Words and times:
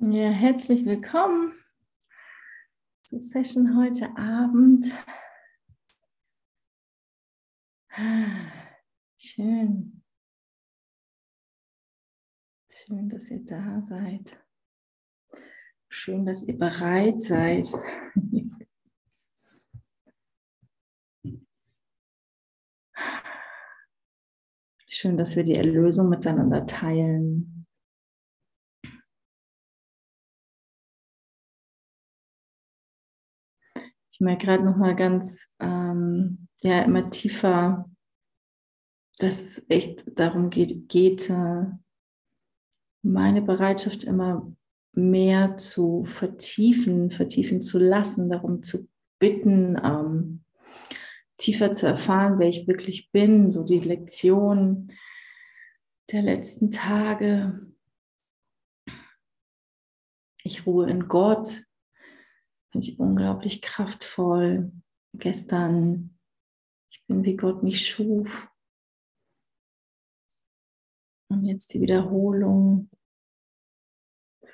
Ja, 0.00 0.30
herzlich 0.30 0.84
willkommen 0.86 1.52
zur 3.02 3.20
Session 3.20 3.76
heute 3.76 4.08
Abend. 4.16 4.86
Schön. 9.16 10.04
Schön, 12.70 13.08
dass 13.08 13.28
ihr 13.28 13.44
da 13.44 13.82
seid. 13.82 14.38
Schön, 15.88 16.24
dass 16.24 16.44
ihr 16.44 16.56
bereit 16.56 17.20
seid. 17.20 17.68
Schön, 24.88 25.16
dass 25.16 25.34
wir 25.34 25.42
die 25.42 25.56
Erlösung 25.56 26.08
miteinander 26.08 26.66
teilen. 26.66 27.57
Ich 34.18 34.24
merke 34.24 34.46
gerade 34.46 34.64
noch 34.64 34.76
mal 34.76 34.96
ganz, 34.96 35.54
ähm, 35.60 36.48
ja, 36.60 36.82
immer 36.82 37.08
tiefer, 37.08 37.88
dass 39.20 39.40
es 39.40 39.66
echt 39.68 40.18
darum 40.18 40.50
geht, 40.50 40.88
geht 40.88 41.30
äh, 41.30 41.66
meine 43.02 43.42
Bereitschaft 43.42 44.02
immer 44.02 44.52
mehr 44.90 45.56
zu 45.56 46.04
vertiefen, 46.04 47.12
vertiefen 47.12 47.62
zu 47.62 47.78
lassen, 47.78 48.28
darum 48.28 48.64
zu 48.64 48.88
bitten, 49.20 49.80
ähm, 49.84 50.42
tiefer 51.36 51.70
zu 51.70 51.86
erfahren, 51.86 52.40
wer 52.40 52.48
ich 52.48 52.66
wirklich 52.66 53.12
bin, 53.12 53.52
so 53.52 53.62
die 53.62 53.78
Lektion 53.78 54.90
der 56.10 56.22
letzten 56.22 56.72
Tage. 56.72 57.72
Ich 60.42 60.66
ruhe 60.66 60.90
in 60.90 61.06
Gott, 61.06 61.67
Finde 62.78 62.92
ich 62.92 63.00
unglaublich 63.00 63.60
kraftvoll. 63.60 64.70
Gestern, 65.12 66.16
ich 66.92 67.04
bin 67.08 67.24
wie 67.24 67.34
Gott 67.34 67.64
mich 67.64 67.88
schuf. 67.88 68.48
Und 71.28 71.44
jetzt 71.44 71.74
die 71.74 71.80
Wiederholung. 71.80 72.88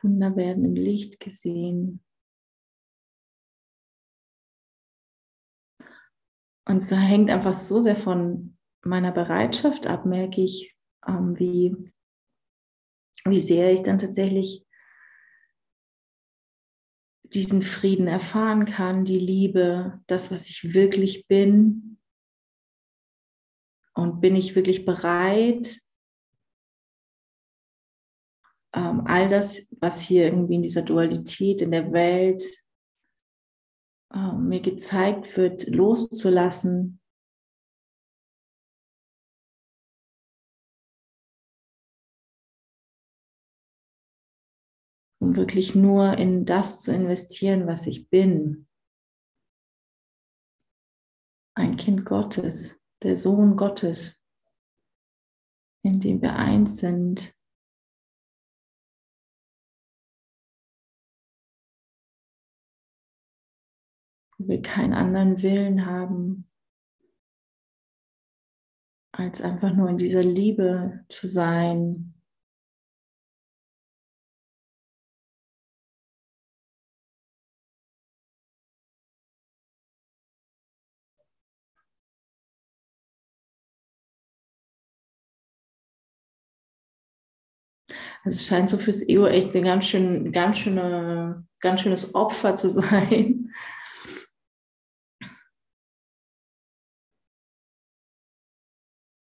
Wunder 0.00 0.36
werden 0.36 0.64
im 0.64 0.75
Licht 0.75 1.20
gesehen. 1.20 2.02
Und 6.67 6.78
es 6.78 6.91
hängt 6.91 7.28
einfach 7.28 7.55
so 7.55 7.83
sehr 7.83 7.97
von 7.98 8.56
meiner 8.83 9.12
Bereitschaft 9.12 9.86
ab, 9.86 10.06
merke 10.06 10.41
ich, 10.41 10.75
ähm, 11.06 11.39
wie, 11.39 11.92
wie 13.27 13.39
sehr 13.39 13.70
ich 13.70 13.83
dann 13.83 13.98
tatsächlich 13.98 14.64
diesen 17.34 17.62
Frieden 17.62 18.06
erfahren 18.06 18.64
kann, 18.64 19.04
die 19.04 19.18
Liebe, 19.18 20.00
das, 20.06 20.30
was 20.30 20.48
ich 20.48 20.74
wirklich 20.74 21.27
bin. 21.27 21.98
Und 23.94 24.20
bin 24.20 24.34
ich 24.34 24.56
wirklich 24.56 24.84
bereit, 24.84 25.80
ähm, 28.74 29.02
all 29.06 29.28
das, 29.28 29.68
was 29.78 30.00
hier 30.00 30.24
irgendwie 30.24 30.56
in 30.56 30.62
dieser 30.62 30.82
Dualität 30.82 31.60
in 31.60 31.70
der 31.70 31.92
Welt 31.92 32.42
äh, 34.12 34.32
mir 34.32 34.60
gezeigt 34.60 35.36
wird, 35.36 35.68
loszulassen 35.68 37.00
um 45.25 45.36
wirklich 45.36 45.75
nur 45.75 46.19
in 46.19 46.44
das 46.44 46.80
zu 46.80 46.92
investieren, 46.92 47.67
was 47.67 47.86
ich 47.86 48.11
bin. 48.11 48.69
Ein 51.57 51.79
Kind 51.79 52.05
Gottes, 52.05 52.79
der 53.02 53.17
Sohn 53.17 53.57
Gottes, 53.57 54.23
in 55.83 55.98
dem 55.98 56.20
wir 56.20 56.36
eins 56.36 56.77
sind. 56.77 57.35
Wo 64.36 64.48
wir 64.48 64.61
keinen 64.61 64.92
anderen 64.92 65.41
Willen 65.41 65.86
haben, 65.86 66.51
als 69.12 69.41
einfach 69.41 69.73
nur 69.73 69.89
in 69.89 69.96
dieser 69.96 70.23
Liebe 70.23 71.06
zu 71.08 71.27
sein, 71.29 72.14
Also 88.24 88.36
es 88.36 88.46
scheint 88.46 88.70
so 88.70 88.79
fürs 88.79 89.07
Ego 89.07 89.27
echt 89.27 89.55
ein 89.55 89.64
ganz, 89.64 89.85
schön, 89.86 90.33
ganz, 90.33 90.58
schöne, 90.58 91.46
ganz 91.61 91.80
schönes 91.83 92.14
Opfer 92.14 92.57
zu 92.57 92.68
sein. 92.70 93.52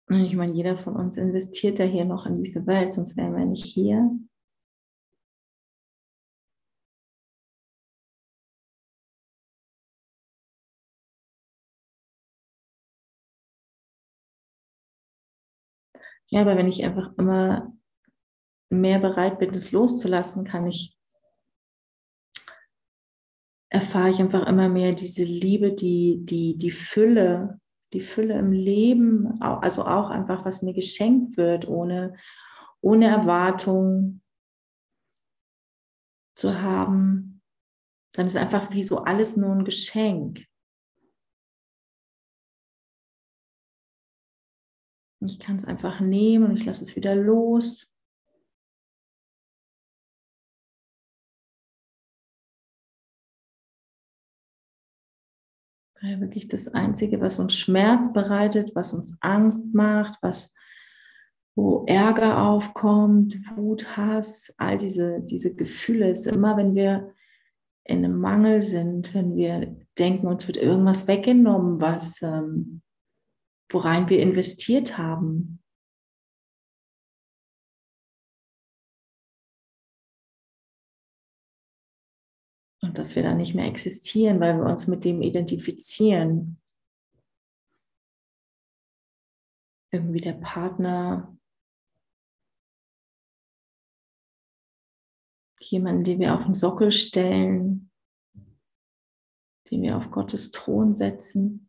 Und 0.09 0.25
ich 0.25 0.37
meine, 0.37 0.53
jeder 0.53 0.77
von 0.77 0.95
uns 0.97 1.17
investiert 1.17 1.79
ja 1.81 1.85
hier 1.85 2.05
noch 2.05 2.27
in 2.27 2.37
diese 2.39 2.67
Welt, 2.67 2.95
sonst 2.95 3.17
wären 3.17 3.35
wir 3.37 3.45
nicht 3.45 3.65
hier. 3.65 4.11
Ja, 16.29 16.41
aber 16.43 16.57
wenn 16.57 16.67
ich 16.67 16.85
einfach 16.85 17.13
immer 17.19 17.73
mehr 18.69 18.99
bereit 18.99 19.39
bin, 19.39 19.55
es 19.55 19.73
loszulassen, 19.73 20.45
kann 20.45 20.67
ich, 20.67 20.97
erfahre 23.69 24.11
ich 24.11 24.21
einfach 24.21 24.47
immer 24.47 24.69
mehr 24.69 24.93
diese 24.93 25.25
Liebe, 25.25 25.73
die, 25.73 26.21
die, 26.25 26.57
die 26.57 26.71
Fülle, 26.71 27.61
die 27.93 28.01
Fülle 28.01 28.39
im 28.39 28.53
Leben, 28.53 29.41
also 29.41 29.85
auch 29.85 30.11
einfach, 30.11 30.45
was 30.45 30.63
mir 30.63 30.75
geschenkt 30.75 31.37
wird, 31.37 31.69
ohne, 31.69 32.17
ohne 32.81 33.07
Erwartung 33.07 34.21
zu 36.35 36.61
haben. 36.61 37.43
Dann 38.13 38.27
ist 38.27 38.37
einfach 38.37 38.71
wie 38.71 38.83
so 38.83 38.99
alles 38.99 39.37
nur 39.37 39.53
ein 39.53 39.65
Geschenk. 39.65 40.47
Ich 45.21 45.41
kann 45.41 45.57
es 45.57 45.65
einfach 45.65 46.01
nehmen 46.01 46.51
und 46.51 46.57
ich 46.57 46.65
lasse 46.65 46.85
es 46.85 46.95
wieder 46.97 47.15
los. 47.15 47.91
Weil 56.07 56.21
wirklich 56.21 56.47
das 56.47 56.69
Einzige, 56.69 57.21
was 57.21 57.41
uns 57.41 57.57
Schmerz 57.57 58.13
bereitet, 58.13 58.77
was 58.77 58.93
uns 58.93 59.17
Angst 59.21 59.75
macht, 59.75 60.19
was, 60.23 60.55
wo 61.57 61.85
Ärger 61.87 62.43
aufkommt, 62.43 63.37
Wut, 63.57 63.97
Hass, 63.97 64.55
all 64.57 64.79
diese, 64.79 65.21
diese 65.23 65.57
Gefühle 65.57 66.09
ist 66.09 66.27
immer, 66.27 66.57
wenn 66.57 66.77
wir 66.77 67.13
in 67.83 68.05
einem 68.05 68.21
Mangel 68.21 68.63
sind, 68.63 69.15
wenn 69.15 69.35
wir 69.35 69.77
denken, 69.99 70.29
uns 70.29 70.47
wird 70.47 70.59
irgendwas 70.59 71.09
weggenommen, 71.09 71.81
was, 71.81 72.23
ähm, 72.23 72.83
worein 73.69 74.09
wir 74.09 74.21
investiert 74.21 74.99
haben. 74.99 75.61
Und 82.87 82.99
dass 82.99 83.17
wir 83.17 83.25
da 83.25 83.35
nicht 83.35 83.55
mehr 83.55 83.67
existieren, 83.67 84.39
weil 84.39 84.59
wir 84.59 84.65
uns 84.65 84.87
mit 84.87 85.05
dem 85.05 85.21
identifizieren. 85.21 86.61
Irgendwie 89.91 90.21
der 90.21 90.35
Partner, 90.35 91.37
jemanden, 95.59 96.05
den 96.05 96.21
wir 96.21 96.35
auf 96.35 96.45
den 96.45 96.55
Sockel 96.55 96.93
stellen, 96.93 97.91
den 99.71 99.83
wir 99.83 99.97
auf 99.97 100.13
Gottes 100.13 100.53
Thron 100.53 100.95
setzen. 100.95 101.66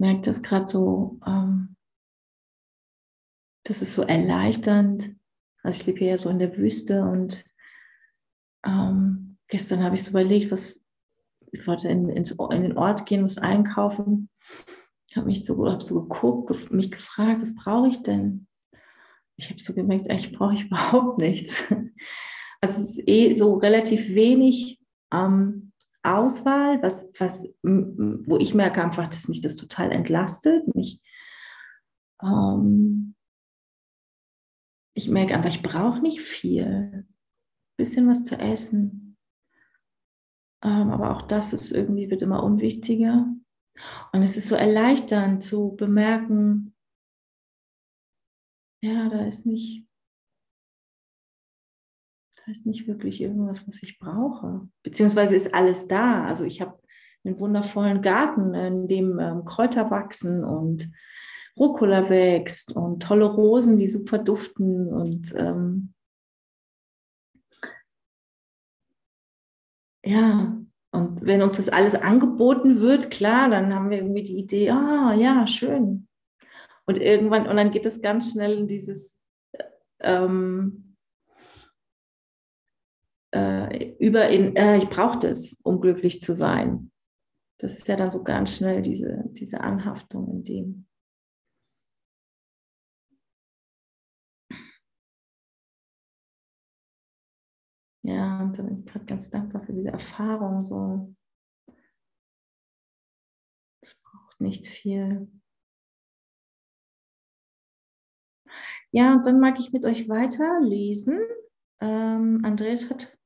Merke 0.00 0.22
das 0.22 0.42
gerade 0.42 0.66
so, 0.66 1.20
ähm, 1.26 1.76
das 3.64 3.82
ist 3.82 3.94
so 3.94 4.02
erleichternd. 4.02 5.14
Also 5.62 5.80
ich 5.80 5.86
lebe 5.86 6.04
ja 6.04 6.16
so 6.16 6.30
in 6.30 6.38
der 6.38 6.56
Wüste 6.56 7.02
und 7.02 7.44
ähm, 8.64 9.38
gestern 9.48 9.84
habe 9.84 9.94
ich 9.94 10.02
so 10.02 10.10
überlegt, 10.10 10.50
was 10.50 10.84
ich 11.52 11.66
wollte 11.66 11.88
in, 11.88 12.08
ins, 12.08 12.30
in 12.30 12.62
den 12.62 12.76
Ort 12.76 13.06
gehen, 13.06 13.24
was 13.24 13.38
einkaufen. 13.38 14.30
Ich 15.08 15.16
habe 15.16 15.26
mich 15.26 15.44
so, 15.44 15.70
hab 15.70 15.82
so 15.82 16.02
geguckt, 16.02 16.70
mich 16.70 16.90
gefragt, 16.90 17.42
was 17.42 17.54
brauche 17.54 17.88
ich 17.88 18.02
denn? 18.02 18.46
Ich 19.36 19.50
habe 19.50 19.60
so 19.60 19.74
gemerkt, 19.74 20.08
eigentlich 20.08 20.32
brauche 20.32 20.54
ich 20.54 20.64
überhaupt 20.66 21.18
nichts. 21.18 21.64
Also 22.60 22.80
es 22.80 22.90
ist 22.90 23.08
eh 23.08 23.34
so 23.34 23.54
relativ 23.54 24.14
wenig 24.14 24.80
ähm, 25.12 25.69
Auswahl, 26.02 26.82
was, 26.82 27.06
was, 27.18 27.44
wo 27.62 28.38
ich 28.38 28.54
merke 28.54 28.82
einfach, 28.82 29.08
dass 29.08 29.28
mich 29.28 29.40
das 29.40 29.56
total 29.56 29.92
entlastet. 29.92 30.74
Mich, 30.74 31.00
ähm, 32.22 33.14
ich 34.94 35.08
merke 35.08 35.34
einfach, 35.34 35.50
ich 35.50 35.62
brauche 35.62 36.00
nicht 36.00 36.20
viel. 36.20 37.06
Bisschen 37.76 38.08
was 38.08 38.24
zu 38.24 38.38
essen. 38.38 39.16
Ähm, 40.62 40.90
aber 40.90 41.16
auch 41.16 41.22
das 41.22 41.52
ist 41.52 41.70
irgendwie, 41.70 42.10
wird 42.10 42.22
immer 42.22 42.42
unwichtiger. 42.42 43.26
Und 44.12 44.22
es 44.22 44.36
ist 44.36 44.48
so 44.48 44.54
erleichternd 44.54 45.42
zu 45.42 45.74
bemerken, 45.76 46.74
ja, 48.82 49.08
da 49.08 49.24
ist 49.26 49.46
nicht, 49.46 49.86
ist 52.50 52.66
nicht 52.66 52.86
wirklich 52.86 53.20
irgendwas, 53.20 53.66
was 53.66 53.82
ich 53.82 53.98
brauche. 53.98 54.68
Beziehungsweise 54.82 55.34
ist 55.34 55.54
alles 55.54 55.88
da. 55.88 56.24
Also 56.24 56.44
ich 56.44 56.60
habe 56.60 56.78
einen 57.24 57.38
wundervollen 57.38 58.02
Garten, 58.02 58.54
in 58.54 58.88
dem 58.88 59.18
ähm, 59.18 59.44
Kräuter 59.44 59.90
wachsen 59.90 60.44
und 60.44 60.90
Rucola 61.56 62.08
wächst 62.08 62.74
und 62.74 63.02
tolle 63.02 63.26
Rosen, 63.26 63.76
die 63.76 63.88
super 63.88 64.18
duften 64.18 64.92
und 64.92 65.34
ähm, 65.36 65.92
ja, 70.04 70.56
und 70.92 71.24
wenn 71.24 71.42
uns 71.42 71.56
das 71.56 71.68
alles 71.68 71.94
angeboten 71.94 72.80
wird, 72.80 73.10
klar, 73.10 73.48
dann 73.50 73.74
haben 73.74 73.90
wir 73.90 73.98
irgendwie 73.98 74.24
die 74.24 74.38
Idee, 74.38 74.70
ah, 74.70 75.14
ja, 75.14 75.46
schön. 75.46 76.08
Und 76.86 76.98
irgendwann, 76.98 77.46
und 77.46 77.56
dann 77.56 77.70
geht 77.70 77.86
es 77.86 78.00
ganz 78.00 78.32
schnell 78.32 78.58
in 78.58 78.66
dieses 78.66 79.18
ähm, 80.00 80.89
äh, 83.32 83.94
über 83.98 84.28
in, 84.28 84.56
äh, 84.56 84.78
ich 84.78 84.88
brauche 84.88 85.18
das, 85.18 85.58
um 85.62 85.80
glücklich 85.80 86.20
zu 86.20 86.32
sein. 86.34 86.90
Das 87.58 87.76
ist 87.76 87.88
ja 87.88 87.96
dann 87.96 88.10
so 88.10 88.22
ganz 88.22 88.56
schnell 88.56 88.82
diese, 88.82 89.24
diese 89.32 89.60
Anhaftung 89.60 90.30
in 90.30 90.44
dem. 90.44 90.86
Ja, 98.02 98.40
und 98.40 98.58
da 98.58 98.62
bin 98.62 98.80
ich 98.80 98.86
gerade 98.86 99.04
ganz 99.04 99.30
dankbar 99.30 99.62
für 99.62 99.74
diese 99.74 99.90
Erfahrung. 99.90 100.64
So, 100.64 101.14
es 103.82 103.94
braucht 104.02 104.40
nicht 104.40 104.66
viel. 104.66 105.28
Ja, 108.90 109.12
und 109.12 109.26
dann 109.26 109.38
mag 109.38 109.60
ich 109.60 109.72
mit 109.72 109.84
euch 109.84 110.08
weiterlesen. 110.08 111.20
Ähm, 111.80 112.40
Andreas 112.42 112.88
hat 112.90 113.16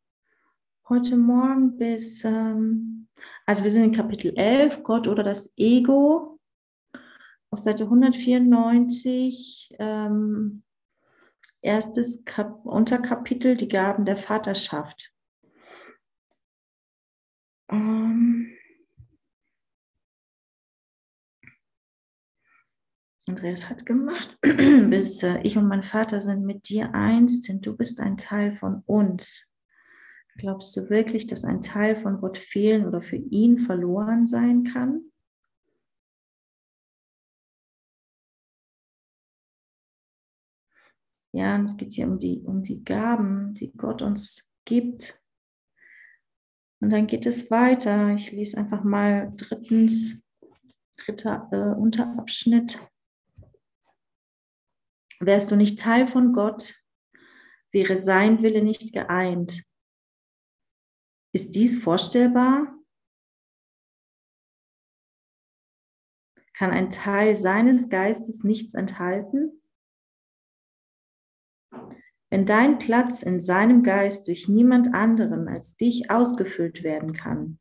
heute 0.88 1.16
Morgen 1.16 1.76
bis, 1.76 2.24
ähm, 2.24 3.08
also 3.46 3.64
wir 3.64 3.70
sind 3.70 3.84
in 3.84 3.92
Kapitel 3.92 4.34
11, 4.36 4.82
Gott 4.82 5.08
oder 5.08 5.22
das 5.22 5.52
Ego, 5.56 6.38
auf 7.50 7.58
Seite 7.60 7.84
194. 7.84 9.74
Ähm, 9.78 10.62
erstes 11.62 12.24
Kap 12.24 12.66
Unterkapitel, 12.66 13.56
die 13.56 13.68
Gaben 13.68 14.04
der 14.04 14.16
Vaterschaft. 14.16 15.12
Ähm 17.70 18.50
Andreas 23.26 23.70
hat 23.70 23.86
gemacht, 23.86 24.38
bis 24.42 25.22
äh, 25.22 25.40
ich 25.42 25.56
und 25.56 25.66
mein 25.66 25.82
Vater 25.82 26.20
sind 26.20 26.44
mit 26.44 26.68
dir 26.68 26.94
eins, 26.94 27.40
denn 27.40 27.62
du 27.62 27.74
bist 27.74 28.00
ein 28.00 28.18
Teil 28.18 28.56
von 28.56 28.82
uns. 28.84 29.46
Glaubst 30.36 30.76
du 30.76 30.90
wirklich, 30.90 31.26
dass 31.26 31.44
ein 31.44 31.62
Teil 31.62 31.96
von 31.96 32.20
Gott 32.20 32.38
fehlen 32.38 32.86
oder 32.86 33.02
für 33.02 33.16
ihn 33.16 33.58
verloren 33.58 34.26
sein 34.26 34.64
kann? 34.64 35.12
Ja, 41.32 41.56
und 41.56 41.64
es 41.64 41.76
geht 41.76 41.92
hier 41.92 42.06
um 42.06 42.18
die, 42.18 42.42
um 42.44 42.62
die 42.62 42.84
Gaben, 42.84 43.54
die 43.54 43.72
Gott 43.72 44.02
uns 44.02 44.48
gibt. 44.64 45.20
Und 46.80 46.90
dann 46.90 47.06
geht 47.06 47.26
es 47.26 47.50
weiter. 47.50 48.14
Ich 48.14 48.30
lese 48.30 48.58
einfach 48.58 48.84
mal 48.84 49.32
drittens, 49.36 50.20
dritter 50.96 51.48
äh, 51.50 51.80
Unterabschnitt. 51.80 52.78
Wärst 55.18 55.50
du 55.50 55.56
nicht 55.56 55.78
Teil 55.78 56.06
von 56.06 56.32
Gott, 56.32 56.74
wäre 57.72 57.98
sein 57.98 58.42
Wille 58.42 58.62
nicht 58.62 58.92
geeint. 58.92 59.64
Ist 61.34 61.54
dies 61.54 61.82
vorstellbar? 61.82 62.78
Kann 66.54 66.70
ein 66.70 66.88
Teil 66.88 67.36
seines 67.36 67.90
Geistes 67.90 68.44
nichts 68.44 68.74
enthalten? 68.74 69.60
wenn 72.34 72.46
dein 72.46 72.80
Platz 72.80 73.22
in 73.22 73.40
seinem 73.40 73.84
Geist 73.84 74.26
durch 74.26 74.48
niemand 74.48 74.92
anderen 74.92 75.46
als 75.46 75.76
dich 75.76 76.10
ausgefüllt 76.10 76.82
werden 76.82 77.12
kann. 77.12 77.60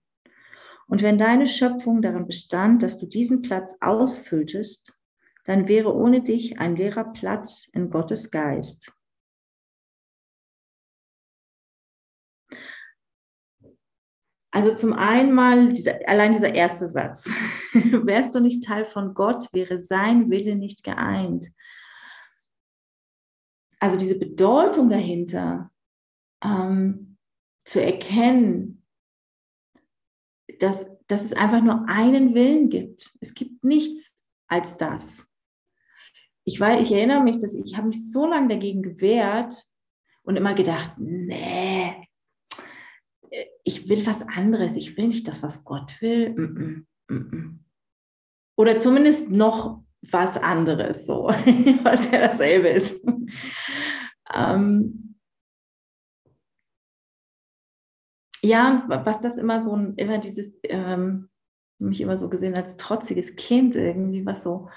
Und 0.87 1.03
wenn 1.03 1.19
deine 1.19 1.45
Schöpfung 1.45 2.01
darin 2.01 2.25
bestand, 2.25 2.81
dass 2.81 2.97
du 2.97 3.05
diesen 3.05 3.43
Platz 3.43 3.77
ausfülltest, 3.81 4.97
dann 5.45 5.67
wäre 5.67 5.93
ohne 5.93 6.23
dich 6.23 6.57
ein 6.57 6.75
leerer 6.75 7.13
Platz 7.13 7.69
in 7.71 7.91
Gottes 7.91 8.31
Geist. 8.31 8.91
Also 14.53 14.73
zum 14.73 14.93
einen 14.93 15.33
mal 15.33 15.73
dieser, 15.73 15.97
allein 16.07 16.31
dieser 16.31 16.53
erste 16.53 16.87
Satz. 16.87 17.25
Wärst 17.73 18.35
du 18.35 18.39
nicht 18.39 18.63
Teil 18.63 18.85
von 18.85 19.13
Gott, 19.13 19.51
wäre 19.51 19.79
sein 19.79 20.29
Wille 20.29 20.55
nicht 20.55 20.83
geeint 20.83 21.51
also 23.83 23.97
diese 23.97 24.17
Bedeutung 24.17 24.89
dahinter 24.89 25.69
ähm, 26.41 27.17
zu 27.65 27.83
erkennen, 27.83 28.81
dass, 30.59 30.89
dass 31.07 31.25
es 31.25 31.33
einfach 31.33 31.61
nur 31.61 31.83
einen 31.89 32.33
Willen 32.33 32.69
gibt. 32.69 33.11
Es 33.19 33.33
gibt 33.33 33.65
nichts 33.65 34.15
als 34.47 34.77
das. 34.77 35.27
Ich, 36.45 36.57
weiß, 36.57 36.81
ich 36.81 36.93
erinnere 36.93 37.23
mich, 37.23 37.39
dass 37.39 37.55
ich 37.55 37.75
habe 37.75 37.87
mich 37.87 38.09
so 38.09 38.25
lange 38.25 38.47
dagegen 38.47 38.83
gewehrt 38.83 39.65
und 40.23 40.37
immer 40.37 40.53
gedacht, 40.53 40.93
nee, 40.97 42.07
ich 43.63 43.89
will 43.89 44.05
was 44.05 44.21
anderes. 44.21 44.75
Ich 44.75 44.97
will 44.97 45.07
nicht 45.07 45.27
das, 45.27 45.41
was 45.41 45.63
Gott 45.63 46.01
will. 46.01 46.85
Oder 48.57 48.77
zumindest 48.77 49.31
noch 49.31 49.83
was 50.01 50.37
anderes, 50.37 51.05
so, 51.05 51.23
was 51.83 52.11
ja 52.11 52.19
dasselbe 52.19 52.69
ist. 52.69 53.01
ähm, 54.33 55.15
ja, 58.43 58.83
was 58.87 59.21
das 59.21 59.37
immer 59.37 59.61
so 59.61 59.75
immer 59.95 60.17
dieses, 60.17 60.59
ähm, 60.63 61.29
mich 61.79 62.01
immer 62.01 62.17
so 62.17 62.29
gesehen 62.29 62.55
als 62.55 62.75
trotziges 62.75 63.35
Kind 63.35 63.75
irgendwie, 63.75 64.25
was 64.25 64.43
so, 64.43 64.69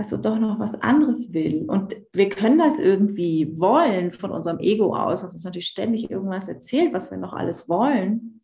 was 0.00 0.08
so 0.08 0.16
doch 0.16 0.38
noch 0.38 0.58
was 0.58 0.74
anderes 0.76 1.34
will. 1.34 1.66
Und 1.68 1.94
wir 2.12 2.30
können 2.30 2.58
das 2.58 2.78
irgendwie 2.78 3.52
wollen 3.60 4.12
von 4.12 4.30
unserem 4.30 4.58
Ego 4.58 4.96
aus, 4.96 5.22
was 5.22 5.34
uns 5.34 5.44
natürlich 5.44 5.68
ständig 5.68 6.10
irgendwas 6.10 6.48
erzählt, 6.48 6.94
was 6.94 7.10
wir 7.10 7.18
noch 7.18 7.34
alles 7.34 7.68
wollen. 7.68 8.40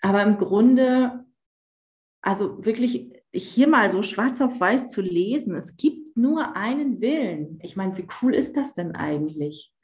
Aber 0.00 0.22
im 0.22 0.38
Grunde, 0.38 1.24
also 2.22 2.64
wirklich 2.64 3.12
hier 3.34 3.66
mal 3.66 3.90
so 3.90 4.04
schwarz 4.04 4.40
auf 4.40 4.60
weiß 4.60 4.88
zu 4.90 5.00
lesen, 5.00 5.56
es 5.56 5.76
gibt 5.76 6.16
nur 6.16 6.56
einen 6.56 7.00
Willen. 7.00 7.58
Ich 7.64 7.74
meine, 7.74 7.98
wie 7.98 8.06
cool 8.22 8.32
ist 8.32 8.56
das 8.56 8.74
denn 8.74 8.94
eigentlich? 8.94 9.74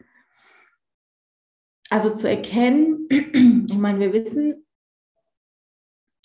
Also 1.91 2.15
zu 2.15 2.29
erkennen, 2.29 3.09
ich 3.11 3.77
meine, 3.77 3.99
wir 3.99 4.13
wissen, 4.13 4.65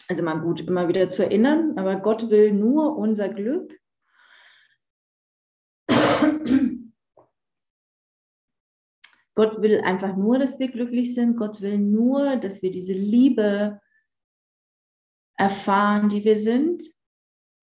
ist 0.10 0.20
immer 0.20 0.39
gut, 0.39 0.62
immer 0.62 0.88
wieder 0.88 1.10
zu 1.10 1.24
erinnern, 1.24 1.78
aber 1.78 1.98
Gott 1.98 2.30
will 2.30 2.51
nur 2.51 2.98
unser 2.98 3.30
Glück. 3.30 3.80
Gott 9.36 9.62
will 9.62 9.82
einfach 9.82 10.18
nur, 10.18 10.39
dass 10.39 10.60
wir 10.60 10.70
glücklich 10.70 11.13
sind. 11.13 11.38
Gott 11.38 11.62
will 11.62 11.78
nur, 11.78 12.36
dass 12.38 12.62
wir 12.62 12.72
diese 12.72 12.94
Liebe 12.94 13.80
erfahren, 15.38 16.10
die 16.10 16.25
wir 16.25 16.36
sind 16.36 16.84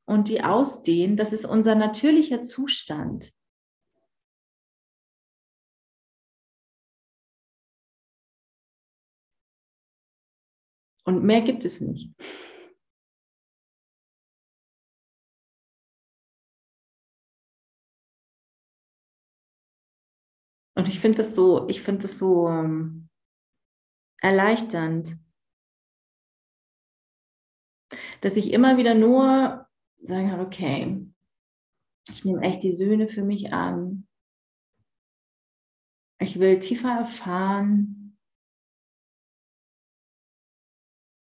und 0.07 0.29
die 0.29 0.43
ausdehnen, 0.43 1.17
das 1.17 1.33
ist 1.35 1.45
unser 1.45 1.75
natürlicher 1.75 2.43
Zustand. 2.43 3.36
Und 11.06 11.22
mehr 11.22 11.40
gibt 11.40 11.64
es 11.64 11.80
nicht. 11.80 12.12
Und 20.75 20.88
ich 20.88 21.00
finde 21.00 21.18
das 21.18 21.34
so, 21.34 21.68
ich 21.68 21.80
finde 21.80 22.02
das 22.02 22.18
so 22.18 22.48
ähm, 22.48 23.08
erleichternd, 24.20 25.16
dass 28.20 28.36
ich 28.36 28.52
immer 28.52 28.76
wieder 28.76 28.94
nur 28.94 29.66
sagen 30.02 30.28
kann, 30.28 30.40
okay, 30.40 31.06
ich 32.08 32.25
nehme 32.25 32.42
echt 32.42 32.62
die 32.62 32.72
Söhne 32.72 33.08
für 33.08 33.22
mich 33.22 33.52
an. 33.52 34.08
Ich 36.18 36.40
will 36.40 36.58
tiefer 36.58 36.98
erfahren, 36.98 37.96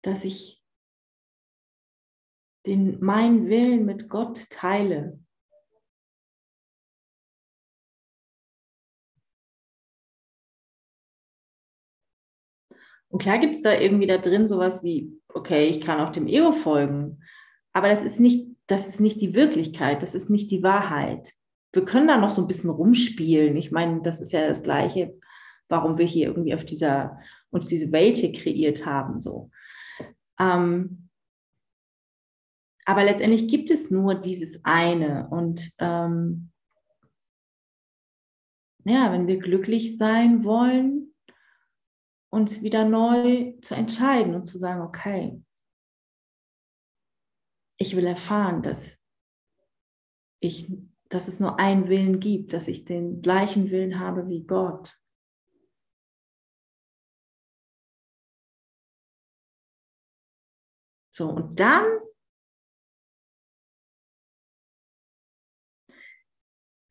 dass 0.06 0.25
ich 0.25 0.62
den, 2.66 3.02
meinen 3.02 3.49
Willen 3.49 3.84
mit 3.84 4.08
Gott 4.08 4.50
teile. 4.50 5.18
Und 13.08 13.23
klar 13.23 13.38
gibt 13.38 13.54
es 13.54 13.62
da 13.62 13.73
irgendwie 13.73 14.06
da 14.06 14.18
drin 14.18 14.49
sowas 14.49 14.82
wie, 14.82 15.12
okay, 15.28 15.68
ich 15.68 15.80
kann 15.80 16.00
auch 16.00 16.11
dem 16.11 16.26
Ego 16.26 16.52
folgen, 16.52 17.23
aber 17.73 17.88
das 17.88 18.02
ist 18.02 18.18
nicht, 18.18 18.49
das 18.66 18.88
ist 18.88 19.00
nicht 19.00 19.20
die 19.20 19.34
Wirklichkeit, 19.34 20.02
das 20.02 20.14
ist 20.14 20.30
nicht 20.30 20.50
die 20.50 20.62
Wahrheit. 20.62 21.32
Wir 21.73 21.84
können 21.84 22.08
da 22.08 22.18
noch 22.18 22.30
so 22.30 22.42
ein 22.42 22.49
bisschen 22.49 22.70
rumspielen. 22.70 23.56
Ich 23.56 23.70
meine, 23.70 24.02
das 24.02 24.20
ist 24.20 24.32
ja 24.32 24.49
das 24.49 24.62
Gleiche, 24.62 25.16
warum 25.68 25.96
wir 25.99 26.06
hier 26.06 26.26
irgendwie 26.26 26.54
auf 26.54 26.64
dieser, 26.64 27.20
uns 27.50 27.68
diese 27.68 27.92
Welt 27.92 28.16
hier 28.16 28.32
kreiert 28.32 28.84
haben, 28.84 29.20
so. 29.20 29.50
Ähm, 30.38 31.08
aber 32.86 33.04
letztendlich 33.04 33.48
gibt 33.48 33.70
es 33.70 33.90
nur 33.90 34.14
dieses 34.14 34.64
eine 34.64 35.28
und 35.30 35.72
ähm, 35.78 36.50
ja, 38.84 39.10
wenn 39.12 39.26
wir 39.26 39.38
glücklich 39.38 39.96
sein 39.96 40.44
wollen, 40.44 41.14
uns 42.30 42.62
wieder 42.62 42.84
neu 42.84 43.54
zu 43.62 43.74
entscheiden 43.74 44.34
und 44.34 44.44
zu 44.44 44.58
sagen, 44.58 44.82
okay, 44.82 45.40
ich 47.78 47.96
will 47.96 48.06
erfahren, 48.06 48.62
dass 48.62 49.00
ich, 50.40 50.70
dass 51.08 51.28
es 51.28 51.40
nur 51.40 51.58
einen 51.58 51.88
Willen 51.88 52.20
gibt, 52.20 52.52
dass 52.52 52.68
ich 52.68 52.84
den 52.84 53.22
gleichen 53.22 53.70
Willen 53.70 53.98
habe 53.98 54.28
wie 54.28 54.42
Gott. 54.42 54.98
So, 61.14 61.30
und 61.30 61.61
dann 61.61 61.85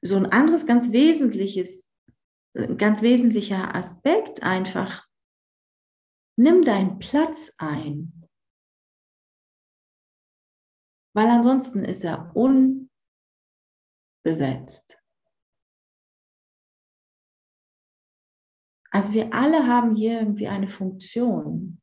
so 0.02 0.18
ein 0.18 0.26
anderes 0.26 0.66
ganz 0.66 0.92
wesentliches, 0.92 1.90
ganz 2.78 3.02
wesentlicher 3.02 3.76
Aspekt 3.76 4.44
einfach 4.44 5.08
Nimm 6.36 6.64
deinen 6.64 6.98
Platz 6.98 7.54
ein, 7.60 8.28
weil 11.16 11.28
ansonsten 11.28 11.86
ist 11.86 12.04
er 12.04 12.36
unbesetzt. 12.36 12.90
Also 18.90 19.14
wir 19.14 19.32
alle 19.32 19.68
haben 19.68 19.96
hier 19.96 20.20
irgendwie 20.20 20.48
eine 20.48 20.68
Funktion. 20.68 21.83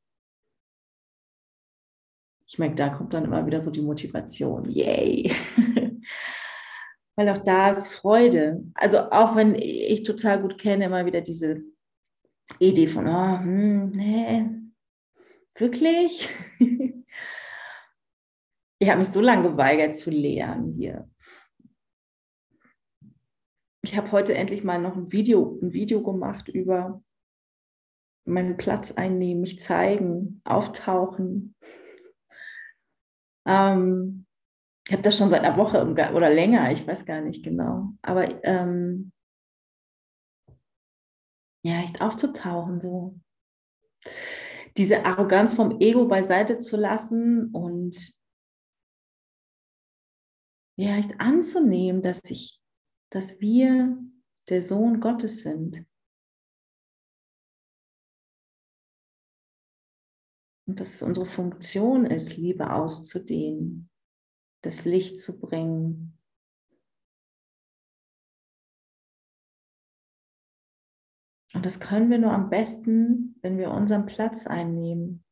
Ich 2.53 2.59
merke, 2.59 2.75
da 2.75 2.89
kommt 2.89 3.15
dann 3.15 3.25
immer 3.25 3.47
wieder 3.47 3.61
so 3.61 3.71
die 3.71 3.81
Motivation. 3.81 4.69
Yay! 4.69 5.31
Weil 7.15 7.29
auch 7.29 7.39
da 7.39 7.71
ist 7.71 7.95
Freude. 7.95 8.65
Also 8.75 8.99
auch 9.13 9.37
wenn 9.37 9.55
ich 9.55 10.03
total 10.03 10.43
gut 10.43 10.59
kenne, 10.59 10.87
immer 10.87 11.07
wieder 11.07 11.21
diese 11.21 11.63
Idee 12.59 12.89
von, 12.89 13.07
oh, 13.07 13.39
hm, 13.39 13.91
nee, 13.91 14.51
wirklich? 15.57 16.29
ich 18.81 18.89
habe 18.89 18.99
mich 18.99 19.09
so 19.09 19.21
lange 19.21 19.51
geweigert 19.51 19.97
zu 19.97 20.11
lehren 20.11 20.73
hier. 20.73 21.09
Ich 23.83 23.97
habe 23.97 24.11
heute 24.11 24.35
endlich 24.35 24.65
mal 24.65 24.81
noch 24.81 24.97
ein 24.97 25.13
Video, 25.13 25.57
ein 25.63 25.73
Video 25.73 26.03
gemacht 26.03 26.49
über 26.49 27.01
meinen 28.25 28.57
Platz 28.57 28.91
einnehmen, 28.91 29.43
mich 29.43 29.61
zeigen, 29.61 30.41
auftauchen. 30.43 31.55
Ähm, 33.51 34.27
ich 34.87 34.93
habe 34.93 35.03
das 35.03 35.19
schon 35.19 35.31
seit 35.31 35.45
einer 35.45 35.57
Woche 35.57 35.83
oder 35.83 36.31
länger, 36.31 36.71
ich 36.73 36.87
weiß 36.87 37.05
gar 37.05 37.21
nicht 37.21 37.45
genau. 37.45 37.95
Aber 38.03 38.45
ähm, 38.45 39.13
ja, 41.65 41.81
echt 41.83 42.01
aufzutauchen, 42.01 42.81
so. 42.81 43.19
Diese 44.77 45.05
Arroganz 45.05 45.55
vom 45.55 45.81
Ego 45.81 46.07
beiseite 46.07 46.59
zu 46.61 46.77
lassen 46.77 47.51
und 47.53 48.15
ja, 50.79 50.97
echt 50.97 51.21
anzunehmen, 51.21 52.03
dass 52.03 52.23
ich, 52.31 52.61
dass 53.11 53.41
wir 53.41 53.99
der 54.49 54.63
Sohn 54.63 55.01
Gottes 55.01 55.43
sind. 55.43 55.85
Und 60.71 60.79
dass 60.79 60.95
es 60.95 61.03
unsere 61.03 61.27
Funktion 61.27 62.07
ist, 62.07 62.37
Liebe 62.37 62.73
auszudehnen, 62.73 63.91
das 64.63 64.85
Licht 64.85 65.19
zu 65.19 65.37
bringen, 65.37 66.17
Und 71.53 71.67
das 71.67 71.81
können 71.81 72.09
wir 72.09 72.19
nur 72.19 72.31
am 72.31 72.49
besten, 72.49 73.37
wenn 73.43 73.59
wir 73.59 73.73
unseren 73.73 74.07
Platz 74.07 74.47
einnehmen, 74.47 75.25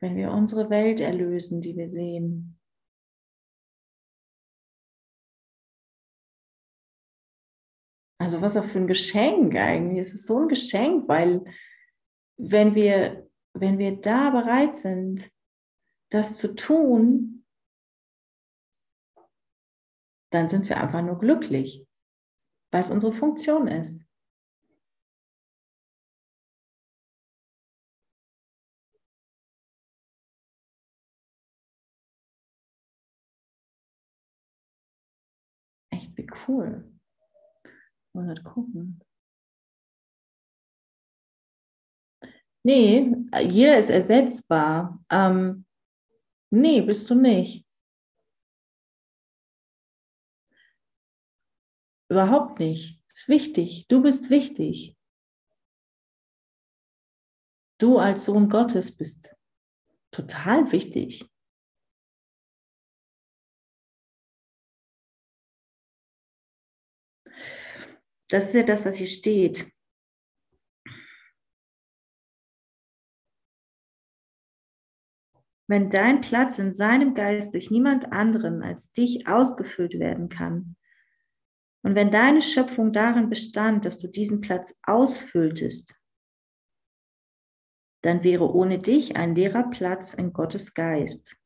wenn 0.00 0.14
wir 0.14 0.30
unsere 0.30 0.68
Welt 0.68 1.00
erlösen, 1.00 1.62
die 1.62 1.74
wir 1.74 1.88
sehen. 1.88 2.60
Also 8.18 8.42
was 8.42 8.58
auch 8.58 8.64
für 8.64 8.80
ein 8.80 8.86
Geschenk 8.86 9.56
eigentlich. 9.56 10.00
Es 10.00 10.14
ist 10.14 10.26
so 10.26 10.40
ein 10.40 10.48
Geschenk, 10.48 11.08
weil 11.08 11.42
wenn 12.36 12.74
wir, 12.74 13.28
wenn 13.52 13.78
wir 13.78 14.00
da 14.00 14.30
bereit 14.30 14.76
sind, 14.76 15.30
das 16.10 16.36
zu 16.36 16.54
tun, 16.54 17.44
dann 20.30 20.48
sind 20.48 20.68
wir 20.68 20.80
einfach 20.80 21.02
nur 21.02 21.18
glücklich 21.18 21.86
was 22.74 22.90
unsere 22.90 23.12
Funktion 23.12 23.68
ist. 23.68 24.04
Echt 35.90 36.16
wie 36.16 36.26
cool. 36.48 36.92
Mal 38.12 38.42
gucken. 38.42 39.00
Nee, 42.66 43.14
jeder 43.46 43.78
ist 43.78 43.90
ersetzbar. 43.90 44.98
Ähm, 45.10 45.66
nee, 46.50 46.80
bist 46.80 47.10
du 47.10 47.14
nicht. 47.14 47.66
Überhaupt 52.08 52.60
nicht. 52.60 53.02
Ist 53.08 53.28
wichtig. 53.28 53.86
Du 53.88 54.02
bist 54.02 54.30
wichtig. 54.30 54.96
Du 57.78 57.98
als 57.98 58.24
Sohn 58.24 58.48
Gottes 58.48 58.96
bist 58.96 59.34
total 60.10 60.72
wichtig. 60.72 61.28
Das 68.28 68.48
ist 68.48 68.54
ja 68.54 68.62
das, 68.62 68.84
was 68.84 68.96
hier 68.96 69.06
steht. 69.06 69.73
Wenn 75.66 75.90
dein 75.90 76.20
Platz 76.20 76.58
in 76.58 76.74
seinem 76.74 77.14
Geist 77.14 77.54
durch 77.54 77.70
niemand 77.70 78.12
anderen 78.12 78.62
als 78.62 78.92
dich 78.92 79.26
ausgefüllt 79.26 79.98
werden 79.98 80.28
kann, 80.28 80.76
und 81.84 81.94
wenn 81.94 82.10
deine 82.10 82.40
Schöpfung 82.40 82.92
darin 82.94 83.28
bestand, 83.28 83.84
dass 83.84 83.98
du 83.98 84.08
diesen 84.08 84.40
Platz 84.40 84.80
ausfülltest, 84.84 85.94
dann 88.02 88.24
wäre 88.24 88.50
ohne 88.50 88.78
dich 88.78 89.16
ein 89.16 89.34
leerer 89.34 89.68
Platz 89.70 90.14
in 90.14 90.32
Gottes 90.32 90.72
Geist. 90.72 91.36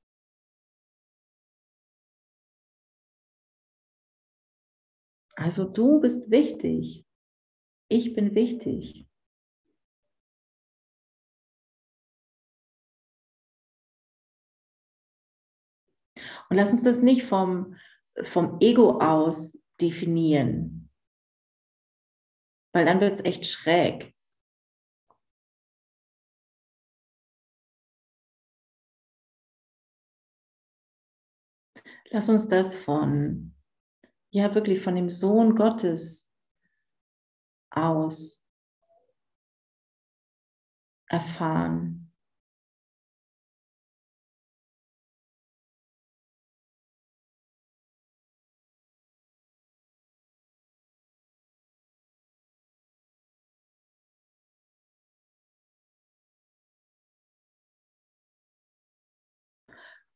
Also 5.35 5.65
du 5.65 6.01
bist 6.01 6.31
wichtig. 6.31 7.05
Ich 7.89 8.15
bin 8.15 8.35
wichtig. 8.37 9.08
Und 16.49 16.57
lass 16.57 16.71
uns 16.71 16.83
das 16.83 17.01
nicht 17.01 17.25
vom, 17.25 17.77
vom 18.23 18.59
Ego 18.61 18.99
aus 19.01 19.59
definieren, 19.81 20.91
weil 22.73 22.85
dann 22.85 23.01
wird 23.01 23.15
es 23.15 23.25
echt 23.25 23.47
schräg. 23.47 24.15
Lass 32.11 32.29
uns 32.31 32.49
das 32.49 32.75
von, 32.75 33.55
ja 34.31 34.55
wirklich 34.55 34.81
von 34.81 34.97
dem 34.97 35.11
Sohn 35.11 35.55
Gottes 35.55 36.33
aus 37.71 38.43
erfahren. 41.07 42.08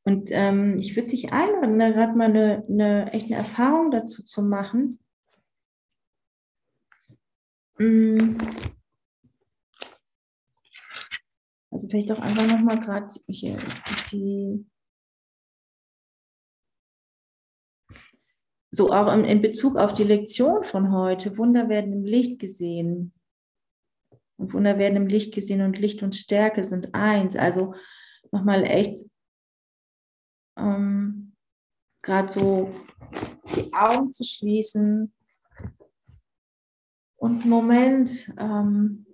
Und 0.04 0.30
ähm, 0.32 0.78
ich 0.78 0.96
würde 0.96 1.08
dich 1.08 1.32
einladen, 1.32 1.78
da 1.78 1.90
gerade 1.90 2.16
mal 2.16 2.30
eine, 2.30 2.64
eine 2.68 3.12
echt 3.12 3.26
eine 3.26 3.36
Erfahrung 3.36 3.90
dazu 3.90 4.24
zu 4.24 4.42
machen. 4.42 4.98
Mm. 7.78 8.36
Also 11.70 11.88
vielleicht 11.88 12.12
auch 12.12 12.20
einfach 12.20 12.46
nochmal 12.46 12.80
gerade 12.80 13.08
hier 13.28 13.56
die 14.10 14.66
so 18.74 18.90
auch 18.90 19.12
in 19.12 19.42
Bezug 19.42 19.76
auf 19.76 19.92
die 19.92 20.04
Lektion 20.04 20.64
von 20.64 20.92
heute, 20.92 21.36
Wunder 21.36 21.68
werden 21.68 21.92
im 21.92 22.04
Licht 22.04 22.38
gesehen. 22.40 23.12
Und 24.38 24.54
Wunder 24.54 24.78
werden 24.78 24.96
im 24.96 25.06
Licht 25.06 25.34
gesehen 25.34 25.60
und 25.60 25.78
Licht 25.78 26.02
und 26.02 26.14
Stärke 26.14 26.64
sind 26.64 26.94
eins. 26.94 27.36
Also 27.36 27.74
nochmal 28.32 28.64
echt 28.64 29.04
ähm, 30.56 31.36
gerade 32.02 32.28
so 32.32 32.74
die 33.54 33.72
Augen 33.72 34.12
zu 34.12 34.24
schließen 34.24 35.14
und 37.16 37.42
einen 37.42 37.50
Moment 37.50 38.34
ähm, 38.38 39.06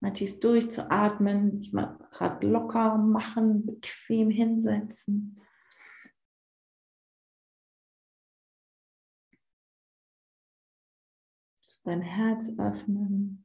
mal 0.00 0.12
tief 0.12 0.40
durchzuatmen, 0.40 1.68
mal 1.72 1.98
gerade 2.10 2.46
locker 2.46 2.96
machen, 2.96 3.66
bequem 3.66 4.30
hinsetzen. 4.30 5.38
Dein 11.84 12.00
Herz 12.00 12.56
öffnen. 12.58 13.44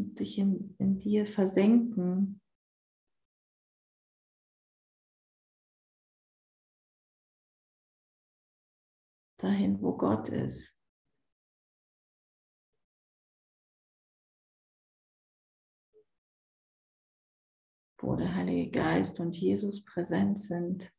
Und 0.00 0.18
dich 0.18 0.38
in, 0.38 0.74
in 0.78 0.98
dir 0.98 1.26
versenken. 1.26 2.40
Dahin, 9.36 9.80
wo 9.80 9.96
Gott 9.96 10.28
ist. 10.28 10.78
Wo 17.98 18.16
der 18.16 18.34
Heilige 18.34 18.70
Geist 18.70 19.20
und 19.20 19.36
Jesus 19.36 19.84
präsent 19.84 20.40
sind. 20.40 20.90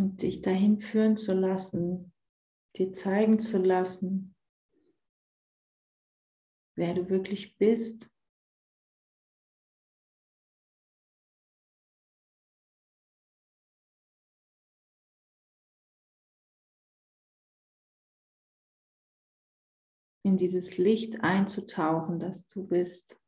Und 0.00 0.22
dich 0.22 0.40
dahin 0.40 0.78
führen 0.78 1.16
zu 1.16 1.34
lassen, 1.34 2.12
dir 2.76 2.92
zeigen 2.92 3.38
zu 3.38 3.58
lassen, 3.58 4.34
wer 6.74 6.94
du 6.94 7.08
wirklich 7.08 7.56
bist. 7.58 8.10
in 20.22 20.36
dieses 20.36 20.76
Licht 20.76 21.24
einzutauchen, 21.24 22.18
das 22.18 22.50
du 22.50 22.66
bist. 22.66 23.18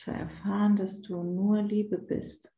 Zu 0.00 0.10
erfahren, 0.10 0.76
dass 0.76 1.02
du 1.02 1.22
nur 1.22 1.60
Liebe 1.60 1.98
bist. 1.98 2.50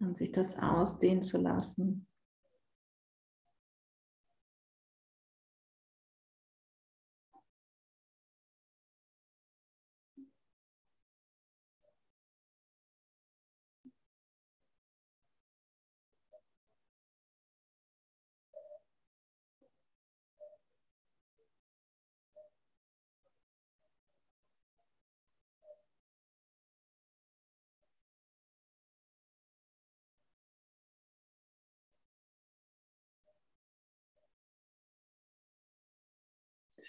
Und 0.00 0.18
sich 0.18 0.32
das 0.32 0.58
ausdehnen 0.58 1.22
zu 1.22 1.38
lassen. 1.38 2.06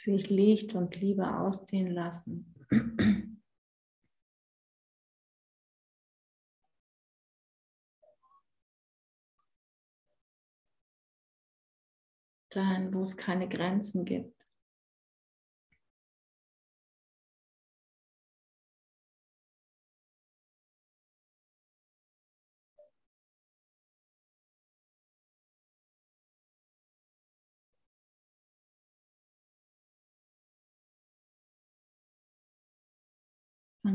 Sich 0.05 0.29
Licht 0.29 0.75
und 0.75 0.95
Liebe 1.01 1.37
ausdehnen 1.39 1.91
lassen. 1.91 2.55
Dahin, 12.49 12.93
wo 12.93 13.03
es 13.03 13.17
keine 13.17 13.49
Grenzen 13.49 14.05
gibt. 14.05 14.34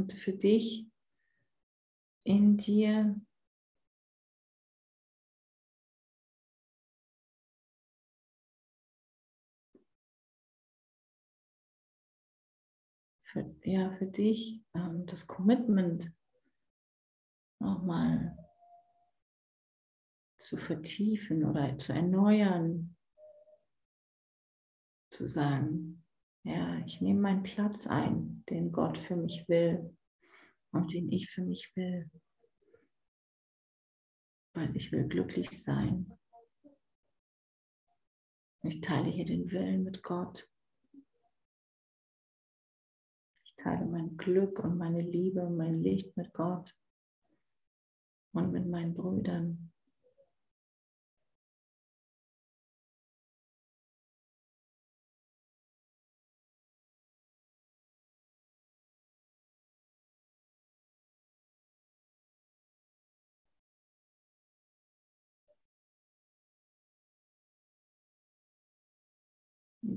Und 0.00 0.14
für 0.14 0.32
dich 0.32 0.86
in 2.24 2.56
dir. 2.56 3.20
Für, 13.24 13.54
ja, 13.62 13.92
für 13.92 14.06
dich 14.06 14.64
ähm, 14.74 15.06
das 15.06 15.26
Commitment 15.26 16.10
nochmal 17.60 18.36
zu 20.38 20.56
vertiefen 20.56 21.44
oder 21.44 21.76
zu 21.78 21.92
erneuern, 21.92 22.96
zu 25.10 25.28
sagen, 25.28 26.02
ja, 26.44 26.78
ich 26.86 27.00
nehme 27.00 27.20
meinen 27.20 27.42
Platz 27.42 27.86
ein, 27.86 28.44
den 28.48 28.72
Gott 28.72 28.98
für 28.98 29.16
mich 29.16 29.48
will 29.48 29.96
und 30.72 30.92
den 30.92 31.10
ich 31.12 31.30
für 31.30 31.42
mich 31.42 31.70
will, 31.76 32.10
weil 34.54 34.74
ich 34.74 34.90
will 34.92 35.06
glücklich 35.06 35.50
sein. 35.50 36.18
Ich 38.62 38.80
teile 38.80 39.10
hier 39.10 39.24
den 39.24 39.50
Willen 39.50 39.84
mit 39.84 40.02
Gott. 40.02 40.46
Ich 43.44 43.56
teile 43.56 43.86
mein 43.86 44.16
Glück 44.16 44.58
und 44.58 44.76
meine 44.76 45.00
Liebe 45.00 45.42
und 45.42 45.56
mein 45.56 45.82
Licht 45.82 46.16
mit 46.16 46.32
Gott 46.32 46.74
und 48.32 48.52
mit 48.52 48.66
meinen 48.66 48.94
Brüdern. 48.94 49.69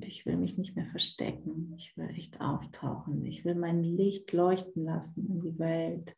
Ich 0.06 0.26
will 0.26 0.38
mich 0.38 0.58
nicht 0.58 0.76
mehr 0.76 0.88
verstecken. 0.88 1.74
Ich 1.78 1.96
will 1.98 2.10
echt 2.10 2.40
auftauchen. 2.42 3.26
Ich 3.26 3.46
will 3.46 3.56
mein 3.56 3.84
Licht 3.84 4.32
leuchten 4.32 4.86
lassen 4.86 5.28
in 5.28 5.42
die 5.42 5.60
Welt. 5.60 6.16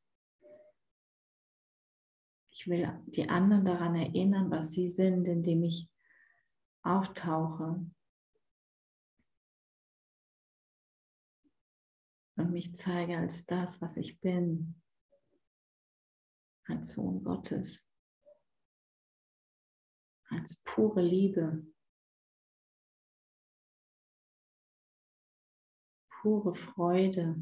Ich 2.49 2.67
will 2.67 2.87
die 3.07 3.29
anderen 3.29 3.65
daran 3.65 3.95
erinnern, 3.95 4.49
was 4.49 4.71
sie 4.71 4.89
sind, 4.89 5.27
indem 5.27 5.63
ich 5.63 5.89
auftauche 6.83 7.85
und 12.37 12.51
mich 12.51 12.75
zeige 12.75 13.17
als 13.17 13.45
das, 13.45 13.81
was 13.81 13.97
ich 13.97 14.19
bin, 14.19 14.81
als 16.65 16.93
Sohn 16.93 17.23
Gottes, 17.23 17.87
als 20.29 20.61
pure 20.63 21.01
Liebe. 21.01 21.65
Pure 26.25 26.55
Freude. 26.55 27.35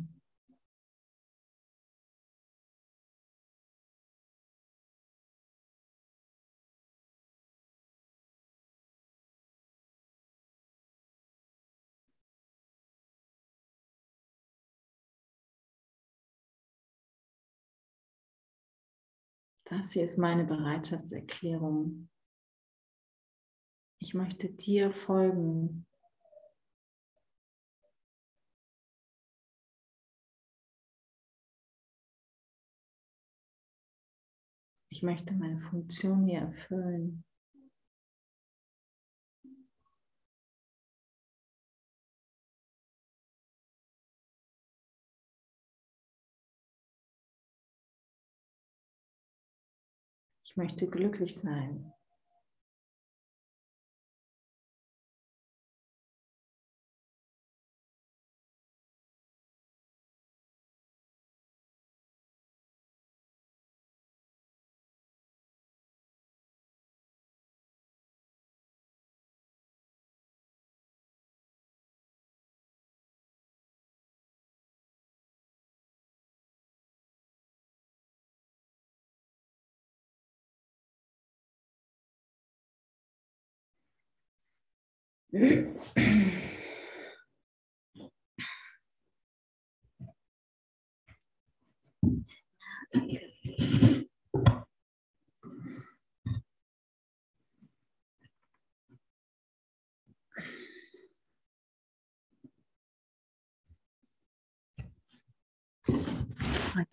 Das 19.63 19.93
hier 19.93 20.03
ist 20.03 20.17
meine 20.17 20.43
Bereitschaftserklärung. 20.43 22.09
Ich 23.99 24.13
möchte 24.13 24.49
dir 24.49 24.91
folgen. 24.91 25.85
Ich 34.93 35.01
möchte 35.01 35.33
meine 35.33 35.59
Funktion 35.59 36.27
hier 36.27 36.41
erfüllen. 36.41 37.23
Ich 50.43 50.55
möchte 50.55 50.85
glücklich 50.85 51.35
sein. 51.37 51.91
Heute 85.33 85.41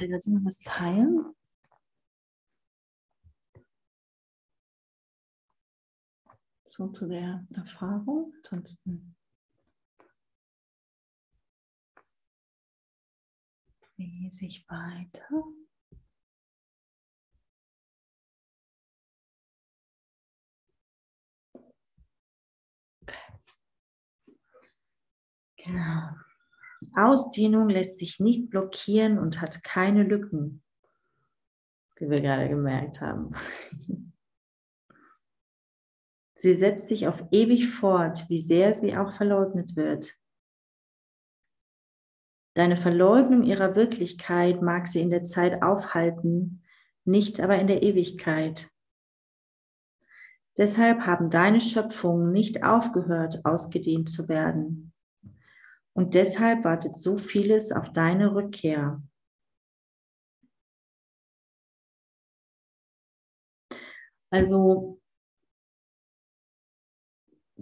wird 0.09 0.27
noch 0.29 0.45
was 0.47 0.59
So 6.81 6.89
zu 6.89 7.09
der 7.09 7.47
Erfahrung. 7.53 8.33
Ansonsten 8.39 9.15
lese 13.99 14.47
ich 14.47 14.67
weiter. 14.67 15.29
Genau. 25.59 26.15
Ausdehnung 26.95 27.69
lässt 27.69 27.99
sich 27.99 28.21
nicht 28.21 28.49
blockieren 28.49 29.19
und 29.19 29.43
hat 29.43 29.63
keine 29.63 30.03
Lücken, 30.03 30.63
wie 31.97 32.09
wir 32.09 32.23
gerade 32.23 32.49
gemerkt 32.49 33.03
haben. 33.03 33.35
Sie 36.41 36.55
setzt 36.55 36.89
sich 36.89 37.07
auf 37.07 37.23
ewig 37.33 37.69
fort, 37.69 38.25
wie 38.31 38.41
sehr 38.41 38.73
sie 38.73 38.97
auch 38.97 39.13
verleugnet 39.13 39.77
wird. 39.77 40.17
Deine 42.55 42.79
Verleugnung 42.79 43.43
ihrer 43.43 43.77
Wirklichkeit 43.77 44.63
mag 44.63 44.89
sie 44.89 45.03
in 45.03 45.11
der 45.11 45.25
Zeit 45.25 45.63
aufhalten, 45.63 46.63
nicht 47.05 47.41
aber 47.41 47.59
in 47.59 47.67
der 47.67 47.83
Ewigkeit. 47.83 48.71
Deshalb 50.57 51.03
haben 51.03 51.29
deine 51.29 51.61
Schöpfungen 51.61 52.33
nicht 52.33 52.65
aufgehört, 52.65 53.45
ausgedehnt 53.45 54.09
zu 54.11 54.27
werden. 54.27 54.95
Und 55.93 56.15
deshalb 56.15 56.65
wartet 56.65 56.97
so 56.97 57.19
vieles 57.19 57.71
auf 57.71 57.93
deine 57.93 58.35
Rückkehr. 58.35 59.03
Also 64.31 65.00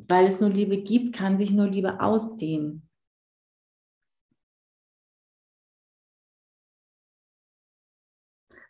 weil 0.07 0.27
es 0.27 0.41
nur 0.41 0.51
Liebe 0.51 0.79
gibt, 0.79 1.15
kann 1.15 1.39
sich 1.39 1.51
nur 1.51 1.67
Liebe 1.67 2.01
ausdehnen. 2.01 2.89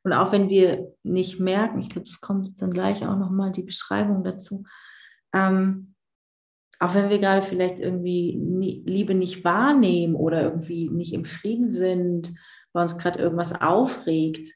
Und 0.05 0.13
auch 0.13 0.33
wenn 0.33 0.49
wir 0.49 0.95
nicht 1.03 1.39
merken, 1.39 1.81
ich 1.81 1.91
glaube, 1.91 2.07
das 2.07 2.21
kommt 2.21 2.47
jetzt 2.47 2.63
dann 2.63 2.73
gleich 2.73 3.07
auch 3.07 3.19
nochmal 3.19 3.53
die 3.53 3.63
Beschreibung 3.63 4.25
dazu, 4.25 4.65
ähm, 5.35 5.95
auch 6.81 6.95
wenn 6.95 7.11
wir 7.11 7.19
gerade 7.19 7.43
vielleicht 7.43 7.81
irgendwie 7.81 8.39
Liebe 8.87 9.15
nicht 9.15 9.45
wahrnehmen 9.45 10.15
oder 10.15 10.43
irgendwie 10.43 10.89
nicht 10.89 11.13
im 11.13 11.25
Frieden 11.25 11.73
sind, 11.73 12.33
weil 12.73 12.85
uns 12.85 12.97
gerade 12.97 13.19
irgendwas 13.19 13.61
aufregt, 13.61 14.49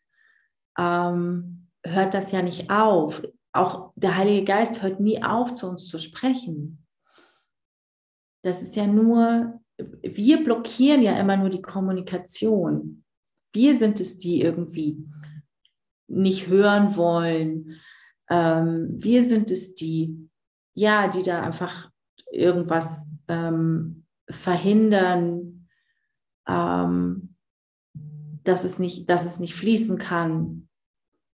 ähm, 0.78 1.68
hört 1.84 2.14
das 2.14 2.30
ja 2.30 2.42
nicht 2.42 2.70
auf 2.70 3.22
auch 3.52 3.92
der 3.96 4.16
Heilige 4.16 4.44
Geist 4.44 4.82
hört 4.82 5.00
nie 5.00 5.22
auf, 5.22 5.54
zu 5.54 5.68
uns 5.68 5.86
zu 5.88 5.98
sprechen. 5.98 6.86
Das 8.42 8.62
ist 8.62 8.74
ja 8.76 8.86
nur 8.86 9.62
wir 10.02 10.44
blockieren 10.44 11.02
ja 11.02 11.18
immer 11.18 11.36
nur 11.36 11.50
die 11.50 11.62
Kommunikation. 11.62 13.04
Wir 13.52 13.74
sind 13.74 14.00
es, 14.00 14.18
die 14.18 14.40
irgendwie 14.40 15.04
nicht 16.08 16.46
hören 16.48 16.96
wollen. 16.96 17.80
Ähm, 18.30 18.88
wir 18.98 19.24
sind 19.24 19.50
es, 19.50 19.74
die, 19.74 20.28
ja, 20.74 21.08
die 21.08 21.22
da 21.22 21.42
einfach 21.42 21.90
irgendwas 22.30 23.06
ähm, 23.28 24.06
verhindern, 24.28 25.68
ähm, 26.48 27.36
dass, 28.44 28.64
es 28.64 28.78
nicht, 28.78 29.08
dass 29.08 29.24
es 29.24 29.38
nicht 29.38 29.54
fließen 29.54 29.98
kann, 29.98 30.68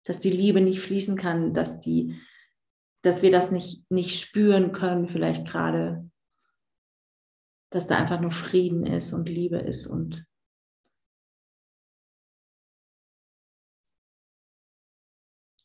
dass 0.07 0.21
die 0.21 0.31
Liebe 0.31 0.61
nicht 0.61 0.81
fließen 0.81 1.17
kann, 1.17 1.53
dass, 1.53 1.81
die, 1.81 2.19
dass 3.03 3.23
wir 3.23 3.33
das 3.33 3.51
nicht, 3.51 3.91
nicht 3.91 4.21
spüren 4.21 4.73
können, 4.73 5.09
vielleicht 5.09 5.47
gerade, 5.47 6.09
dass 7.71 7.89
da 7.89 7.99
einfach 7.99 8.21
nur 8.21 8.31
Frieden 8.31 8.87
ist 8.87 9.13
und 9.13 9.29
Liebe 9.29 9.59
ist 9.59 9.89
und 9.89 10.25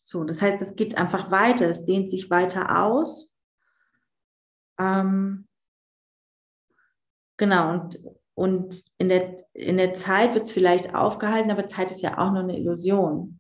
so. 0.04 0.24
Das 0.24 0.42
heißt, 0.42 0.60
es 0.62 0.76
geht 0.76 0.98
einfach 0.98 1.30
weiter, 1.30 1.70
es 1.70 1.86
dehnt 1.86 2.10
sich 2.10 2.32
weiter 2.32 2.84
aus. 2.84 3.32
Ähm, 4.80 5.48
genau, 7.38 7.74
und, 7.74 8.00
und 8.34 8.84
in, 8.98 9.10
der, 9.10 9.38
in 9.54 9.78
der 9.78 9.94
Zeit 9.94 10.34
wird 10.34 10.48
es 10.48 10.52
vielleicht 10.52 10.96
aufgehalten, 10.96 11.52
aber 11.52 11.68
Zeit 11.68 11.92
ist 11.92 12.02
ja 12.02 12.18
auch 12.18 12.32
nur 12.32 12.42
eine 12.42 12.58
Illusion. 12.58 13.38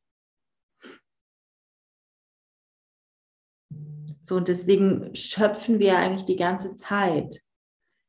So, 4.23 4.35
und 4.35 4.47
deswegen 4.47 5.15
schöpfen 5.15 5.79
wir 5.79 5.97
eigentlich 5.97 6.25
die 6.25 6.35
ganze 6.35 6.75
Zeit. 6.75 7.41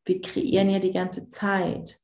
Wir 0.04 0.20
kreieren 0.20 0.68
ja 0.68 0.78
die 0.78 0.92
ganze 0.92 1.26
Zeit. 1.26 2.02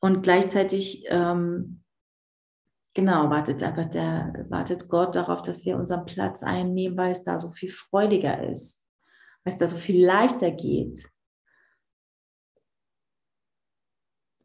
Und 0.00 0.22
gleichzeitig, 0.22 1.04
ähm, 1.08 1.82
genau, 2.94 3.28
wartet 3.28 3.62
aber 3.62 3.84
der, 3.86 4.46
wartet 4.48 4.88
Gott 4.88 5.16
darauf, 5.16 5.42
dass 5.42 5.64
wir 5.64 5.76
unseren 5.76 6.04
Platz 6.04 6.42
einnehmen, 6.42 6.96
weil 6.96 7.10
es 7.10 7.24
da 7.24 7.38
so 7.40 7.50
viel 7.50 7.70
freudiger 7.70 8.48
ist, 8.48 8.84
weil 9.42 9.52
es 9.52 9.58
da 9.58 9.66
so 9.66 9.76
viel 9.76 10.04
leichter 10.04 10.52
geht. 10.52 11.10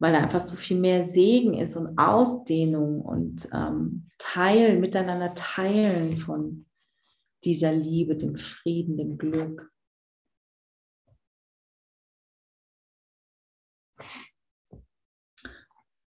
Weil 0.02 0.14
da 0.14 0.18
einfach 0.18 0.40
so 0.40 0.56
viel 0.56 0.80
mehr 0.80 1.04
Segen 1.04 1.54
ist 1.54 1.76
und 1.76 1.96
Ausdehnung 1.96 3.02
und 3.02 3.48
ähm, 3.52 4.08
Teilen, 4.18 4.80
miteinander 4.80 5.32
teilen 5.34 6.18
von 6.18 6.66
dieser 7.44 7.72
Liebe, 7.72 8.16
dem 8.16 8.34
Frieden, 8.34 8.96
dem 8.96 9.16
Glück. 9.16 9.70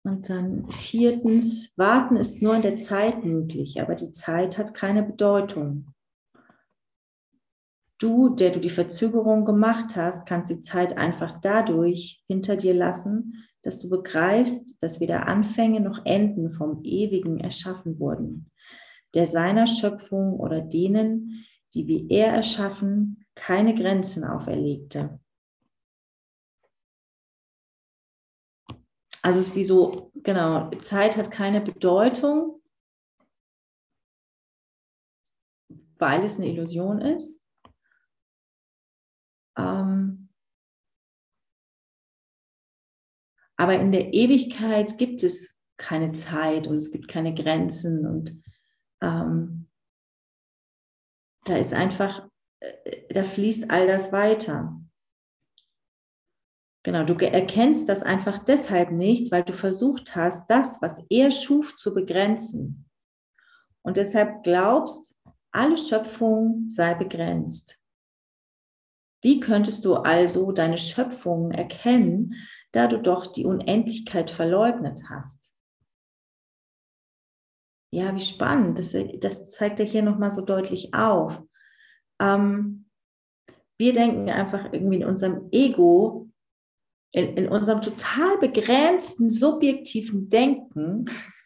Und 0.03 0.29
dann 0.29 0.71
viertens, 0.71 1.73
warten 1.75 2.15
ist 2.15 2.43
nur 2.43 2.55
in 2.55 2.61
der 2.61 2.77
Zeit 2.77 3.25
möglich, 3.25 3.81
aber 3.81 3.95
die 3.95 4.11
Zeit 4.11 4.59
hat 4.59 4.75
keine 4.75 5.01
Bedeutung. 5.01 5.87
Du, 7.97 8.29
der 8.29 8.51
du 8.51 8.59
die 8.59 8.69
Verzögerung 8.69 9.45
gemacht 9.45 9.95
hast, 9.95 10.27
kannst 10.27 10.51
die 10.51 10.59
Zeit 10.59 10.95
einfach 10.95 11.41
dadurch 11.41 12.23
hinter 12.27 12.55
dir 12.55 12.75
lassen, 12.75 13.48
dass 13.61 13.79
du 13.79 13.89
begreifst, 13.89 14.81
dass 14.81 14.99
weder 14.99 15.27
Anfänge 15.27 15.81
noch 15.81 16.05
Enden 16.05 16.49
vom 16.49 16.83
Ewigen 16.83 17.39
erschaffen 17.39 17.99
wurden, 17.99 18.51
der 19.13 19.27
seiner 19.27 19.67
Schöpfung 19.67 20.39
oder 20.39 20.61
denen, 20.61 21.45
die 21.73 21.87
wie 21.87 22.07
er 22.09 22.27
erschaffen, 22.33 23.25
keine 23.35 23.75
Grenzen 23.75 24.23
auferlegte. 24.23 25.19
Also 29.21 29.39
es 29.41 29.49
ist 29.49 29.55
wie 29.55 29.63
so, 29.63 30.11
genau, 30.15 30.71
Zeit 30.81 31.17
hat 31.17 31.29
keine 31.29 31.61
Bedeutung, 31.61 32.61
weil 35.97 36.23
es 36.23 36.37
eine 36.37 36.47
Illusion 36.47 37.01
ist. 37.01 37.45
Ähm, 39.57 40.28
Aber 43.59 43.75
in 43.75 43.91
der 43.91 44.13
Ewigkeit 44.13 44.97
gibt 44.97 45.21
es 45.21 45.57
keine 45.75 46.13
Zeit 46.13 46.67
und 46.67 46.77
es 46.77 46.91
gibt 46.91 47.09
keine 47.09 47.35
Grenzen 47.35 48.07
und 48.07 48.41
ähm, 49.01 49.67
da 51.43 51.57
ist 51.57 51.73
einfach, 51.73 52.25
äh, 52.61 53.13
da 53.13 53.23
fließt 53.25 53.69
all 53.69 53.85
das 53.85 54.13
weiter. 54.13 54.79
Genau, 56.83 57.03
du 57.03 57.13
erkennst 57.15 57.89
das 57.89 58.01
einfach 58.01 58.39
deshalb 58.39 58.91
nicht, 58.91 59.29
weil 59.29 59.43
du 59.43 59.51
versucht 59.51 60.15
hast, 60.15 60.49
das, 60.49 60.81
was 60.81 61.03
er 61.09 61.29
schuf, 61.29 61.75
zu 61.75 61.93
begrenzen. 61.93 62.89
Und 63.81 63.97
deshalb 63.97 64.43
glaubst, 64.43 65.13
alle 65.51 65.77
Schöpfung 65.77 66.69
sei 66.69 66.93
begrenzt. 66.93 67.77
Wie 69.21 69.41
könntest 69.41 69.83
du 69.83 69.95
also 69.95 70.53
deine 70.53 70.77
Schöpfung 70.77 71.51
erkennen, 71.51 72.35
da 72.71 72.87
du 72.87 72.99
doch 72.99 73.27
die 73.27 73.45
Unendlichkeit 73.45 74.29
verleugnet 74.31 75.01
hast. 75.09 75.51
Ja, 77.91 78.13
wie 78.13 78.21
spannend. 78.21 78.77
Das, 78.77 78.95
das 79.19 79.51
zeigt 79.51 79.79
er 79.79 79.85
hier 79.85 80.03
nochmal 80.03 80.31
so 80.31 80.45
deutlich 80.45 80.93
auf. 80.93 81.41
Ähm, 82.21 82.85
wir 83.79 83.93
denken 83.93 84.29
einfach 84.29 84.71
irgendwie 84.71 84.97
in 84.97 85.05
unserem 85.05 85.49
Ego, 85.51 86.29
in, 87.11 87.37
in 87.37 87.49
unserem 87.49 87.81
total 87.81 88.37
begrenzten 88.37 89.29
subjektiven 89.29 90.29
Denken, 90.29 91.05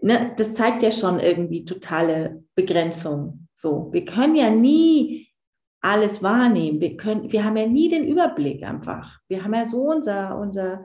ne, 0.00 0.34
das 0.36 0.54
zeigt 0.54 0.82
ja 0.82 0.90
schon 0.90 1.20
irgendwie 1.20 1.64
totale 1.64 2.42
Begrenzung. 2.54 3.48
So, 3.54 3.92
wir 3.92 4.04
können 4.04 4.36
ja 4.36 4.50
nie 4.50 5.28
alles 5.84 6.22
wahrnehmen. 6.22 6.80
Wir, 6.80 6.96
können, 6.96 7.30
wir 7.30 7.44
haben 7.44 7.58
ja 7.58 7.66
nie 7.66 7.88
den 7.88 8.08
Überblick 8.08 8.62
einfach. 8.62 9.20
Wir 9.28 9.44
haben 9.44 9.52
ja 9.52 9.66
so 9.66 9.82
unser, 9.82 10.38
unser, 10.38 10.84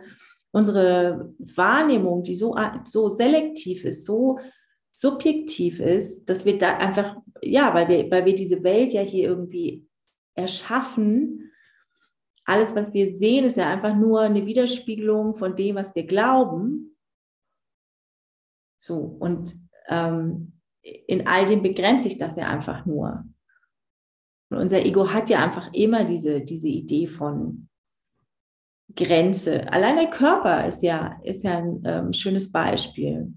unsere 0.51 1.33
Wahrnehmung, 1.39 2.21
die 2.21 2.35
so, 2.35 2.55
so 2.83 3.07
selektiv 3.07 3.85
ist, 3.85 4.05
so 4.05 4.39
subjektiv 4.91 5.79
ist, 5.79 6.25
dass 6.25 6.43
wir 6.43 6.57
da 6.57 6.77
einfach, 6.77 7.15
ja, 7.41 7.73
weil 7.73 7.87
wir, 7.87 8.11
weil 8.11 8.25
wir 8.25 8.35
diese 8.35 8.61
Welt 8.63 8.91
ja 8.91 9.01
hier 9.01 9.29
irgendwie 9.29 9.87
erschaffen, 10.35 11.49
alles, 12.43 12.75
was 12.75 12.93
wir 12.93 13.15
sehen, 13.15 13.45
ist 13.45 13.55
ja 13.57 13.69
einfach 13.69 13.95
nur 13.95 14.21
eine 14.21 14.45
Widerspiegelung 14.45 15.35
von 15.35 15.55
dem, 15.55 15.75
was 15.75 15.95
wir 15.95 16.05
glauben. 16.05 16.97
So, 18.81 18.97
und 18.97 19.55
ähm, 19.87 20.59
in 20.81 21.25
all 21.25 21.45
dem 21.45 21.61
begrenzt 21.61 22.03
sich 22.03 22.17
das 22.17 22.35
ja 22.35 22.47
einfach 22.47 22.85
nur. 22.85 23.23
Und 24.49 24.57
unser 24.57 24.83
Ego 24.85 25.11
hat 25.11 25.29
ja 25.29 25.43
einfach 25.43 25.71
immer 25.73 26.03
diese, 26.03 26.41
diese 26.41 26.67
Idee 26.67 27.07
von 27.07 27.69
Grenze. 28.95 29.71
Allein 29.71 29.97
der 29.97 30.09
Körper 30.09 30.67
ist 30.67 30.81
ja, 30.81 31.19
ist 31.23 31.43
ja 31.43 31.57
ein 31.59 31.83
ähm, 31.85 32.13
schönes 32.13 32.51
Beispiel. 32.51 33.33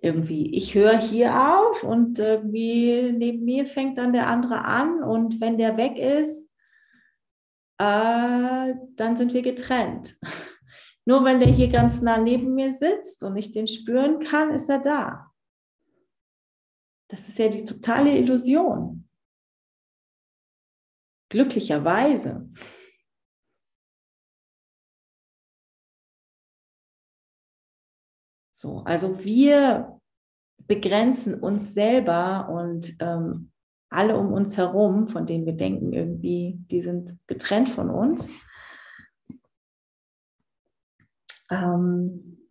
Irgendwie, 0.00 0.54
ich 0.54 0.74
höre 0.74 0.98
hier 0.98 1.58
auf 1.58 1.82
und 1.82 2.18
irgendwie 2.18 3.12
neben 3.12 3.44
mir 3.44 3.66
fängt 3.66 3.98
dann 3.98 4.12
der 4.12 4.28
andere 4.28 4.64
an 4.64 5.02
und 5.02 5.40
wenn 5.40 5.58
der 5.58 5.76
weg 5.76 5.98
ist, 5.98 6.50
äh, 7.78 8.74
dann 8.96 9.16
sind 9.16 9.32
wir 9.32 9.42
getrennt. 9.42 10.16
Nur 11.06 11.24
wenn 11.24 11.40
der 11.40 11.50
hier 11.50 11.68
ganz 11.68 12.00
nah 12.00 12.18
neben 12.18 12.54
mir 12.54 12.70
sitzt 12.70 13.22
und 13.22 13.36
ich 13.36 13.52
den 13.52 13.66
spüren 13.66 14.20
kann, 14.20 14.50
ist 14.50 14.68
er 14.70 14.78
da. 14.78 15.32
Das 17.08 17.28
ist 17.28 17.38
ja 17.38 17.48
die 17.48 17.64
totale 17.64 18.16
Illusion. 18.16 19.03
Glücklicherweise. 21.28 22.48
So, 28.52 28.78
also 28.84 29.22
wir 29.24 30.00
begrenzen 30.66 31.34
uns 31.34 31.74
selber 31.74 32.48
und 32.48 32.96
ähm, 33.00 33.50
alle 33.90 34.16
um 34.16 34.32
uns 34.32 34.56
herum, 34.56 35.08
von 35.08 35.26
denen 35.26 35.46
wir 35.46 35.52
denken, 35.52 35.92
irgendwie, 35.92 36.58
die 36.70 36.80
sind 36.80 37.16
getrennt 37.26 37.68
von 37.68 37.90
uns. 37.90 38.28
Ähm, 41.50 42.48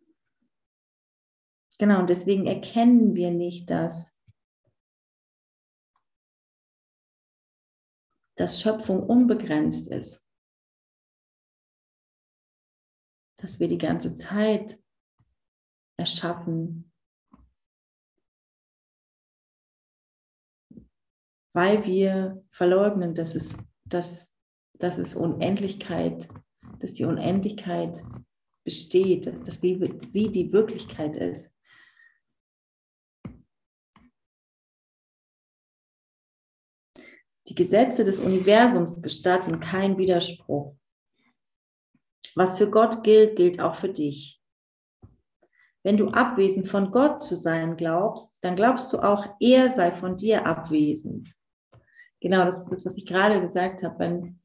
genau, 1.80 2.00
und 2.00 2.10
deswegen 2.10 2.48
erkennen 2.48 3.16
wir 3.16 3.32
nicht, 3.32 3.70
dass 3.70 4.20
dass 8.36 8.62
Schöpfung 8.62 9.04
unbegrenzt 9.04 9.88
ist. 9.88 10.28
Dass 13.38 13.60
wir 13.60 13.68
die 13.68 13.78
ganze 13.78 14.14
Zeit 14.16 14.82
erschaffen. 15.98 16.94
weil 21.54 21.86
wir 21.86 22.44
verleugnen, 22.50 23.14
dass 23.14 23.36
es, 23.36 23.58
dass, 23.86 24.36
dass 24.74 24.98
es 24.98 25.16
Unendlichkeit, 25.16 26.28
dass 26.80 26.94
die 26.94 27.06
Unendlichkeit 27.06 28.04
besteht, 28.64 29.48
dass 29.48 29.62
sie, 29.62 29.94
sie 30.00 30.32
die 30.32 30.52
Wirklichkeit 30.52 31.16
ist. 31.16 31.53
Die 37.48 37.56
Gesetze 37.56 38.04
des 38.04 38.20
Universums 38.20 39.02
gestatten 39.02 39.60
keinen 39.60 39.98
Widerspruch. 39.98 40.76
Was 42.36 42.58
für 42.58 42.70
Gott 42.70 43.04
gilt, 43.04 43.36
gilt 43.36 43.60
auch 43.60 43.76
für 43.76 43.90
dich. 43.90 44.42
Wenn 45.84 45.98
du 45.98 46.08
abwesend 46.08 46.68
von 46.70 46.92
Gott 46.92 47.24
zu 47.24 47.36
sein 47.36 47.76
glaubst, 47.76 48.44
dann 48.44 48.56
glaubst 48.56 48.94
du 48.94 49.00
auch, 49.00 49.36
er 49.42 49.70
sei 49.70 49.92
von 49.92 50.16
dir 50.16 50.46
abwesend. 50.48 51.34
Genau, 52.22 52.46
das 52.46 52.60
ist 52.60 52.72
das, 52.72 52.86
was 52.86 52.98
ich 52.98 53.06
gerade 53.06 53.42
gesagt 53.42 53.84
habe. 53.84 54.00
Wenn, 54.00 54.40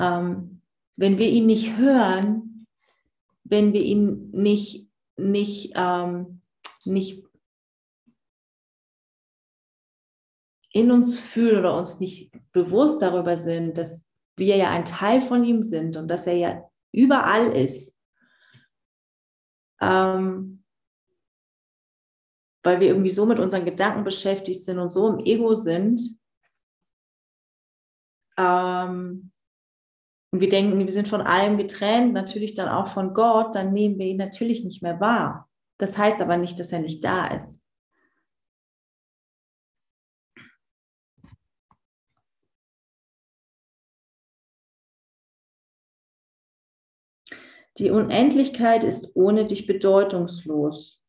ähm, 0.00 0.62
wenn 0.96 1.16
wir 1.16 1.28
ihn 1.28 1.46
nicht 1.46 1.76
hören, 1.76 2.66
wenn 3.44 3.72
wir 3.72 3.82
ihn 3.82 4.32
nicht, 4.32 4.90
nicht, 5.16 5.72
ähm, 5.76 6.42
nicht 6.84 7.27
in 10.72 10.90
uns 10.90 11.20
fühlen 11.20 11.58
oder 11.58 11.76
uns 11.76 12.00
nicht 12.00 12.30
bewusst 12.52 13.00
darüber 13.02 13.36
sind, 13.36 13.78
dass 13.78 14.06
wir 14.36 14.56
ja 14.56 14.70
ein 14.70 14.84
Teil 14.84 15.20
von 15.20 15.44
ihm 15.44 15.62
sind 15.62 15.96
und 15.96 16.08
dass 16.08 16.26
er 16.26 16.36
ja 16.36 16.70
überall 16.92 17.48
ist, 17.48 17.98
ähm, 19.80 20.64
weil 22.62 22.80
wir 22.80 22.88
irgendwie 22.88 23.10
so 23.10 23.26
mit 23.26 23.38
unseren 23.38 23.64
Gedanken 23.64 24.04
beschäftigt 24.04 24.64
sind 24.64 24.78
und 24.78 24.90
so 24.90 25.08
im 25.08 25.24
Ego 25.24 25.54
sind. 25.54 26.18
Ähm, 28.36 29.32
und 30.30 30.40
wir 30.40 30.48
denken, 30.48 30.78
wir 30.78 30.92
sind 30.92 31.08
von 31.08 31.22
allem 31.22 31.56
getrennt, 31.56 32.12
natürlich 32.12 32.54
dann 32.54 32.68
auch 32.68 32.88
von 32.88 33.14
Gott, 33.14 33.54
dann 33.54 33.72
nehmen 33.72 33.98
wir 33.98 34.06
ihn 34.06 34.18
natürlich 34.18 34.62
nicht 34.62 34.82
mehr 34.82 35.00
wahr. 35.00 35.48
Das 35.78 35.96
heißt 35.96 36.20
aber 36.20 36.36
nicht, 36.36 36.58
dass 36.60 36.72
er 36.72 36.80
nicht 36.80 37.02
da 37.02 37.28
ist. 37.28 37.64
Die 47.78 47.92
Unendlichkeit 47.92 48.82
ist 48.82 49.14
ohne 49.14 49.46
dich 49.46 49.68
bedeutungslos. 49.68 51.00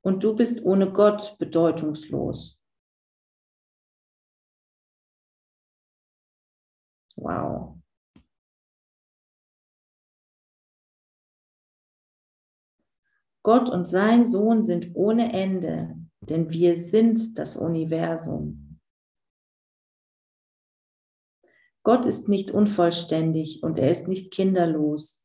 Und 0.00 0.24
du 0.24 0.34
bist 0.34 0.64
ohne 0.64 0.90
Gott 0.90 1.36
bedeutungslos. 1.38 2.62
Wow. 7.16 7.78
Gott 13.42 13.68
und 13.68 13.86
sein 13.86 14.24
Sohn 14.24 14.64
sind 14.64 14.92
ohne 14.94 15.34
Ende, 15.34 15.96
denn 16.20 16.48
wir 16.48 16.78
sind 16.78 17.38
das 17.38 17.56
Universum. 17.56 18.63
Gott 21.84 22.06
ist 22.06 22.28
nicht 22.28 22.50
unvollständig 22.50 23.62
und 23.62 23.78
er 23.78 23.90
ist 23.90 24.08
nicht 24.08 24.32
kinderlos. 24.32 25.22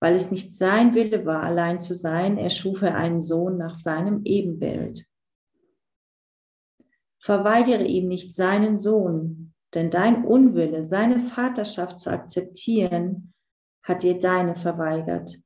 Weil 0.00 0.14
es 0.14 0.30
nicht 0.30 0.54
sein 0.54 0.94
Wille 0.94 1.26
war, 1.26 1.42
allein 1.42 1.80
zu 1.80 1.94
sein, 1.94 2.38
erschuf 2.38 2.82
er 2.82 2.94
einen 2.94 3.20
Sohn 3.20 3.58
nach 3.58 3.74
seinem 3.74 4.22
Ebenbild. 4.24 5.04
Verweigere 7.20 7.84
ihm 7.84 8.06
nicht 8.06 8.34
seinen 8.34 8.78
Sohn, 8.78 9.54
denn 9.74 9.90
dein 9.90 10.24
Unwille, 10.24 10.84
seine 10.84 11.20
Vaterschaft 11.20 12.00
zu 12.00 12.10
akzeptieren, 12.10 13.32
hat 13.82 14.02
dir 14.02 14.18
deine 14.18 14.56
verweigert. 14.56 15.38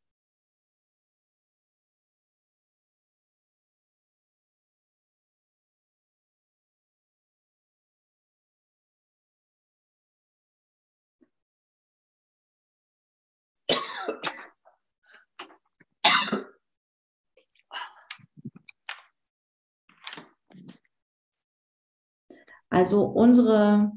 Also 22.78 23.06
unsere, 23.06 23.90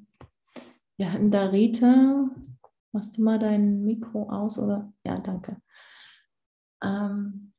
wir 0.98 1.13
hatten 1.13 1.30
da 1.30 1.50
Rita, 1.50 2.32
machst 2.91 3.15
du 3.15 3.22
mal 3.22 3.38
dein 3.38 3.84
Mikro 3.84 4.28
aus 4.28 4.58
oder? 4.58 4.91
Ja, 5.06 5.13
danke. 5.13 5.62
Ähm, 6.84 7.54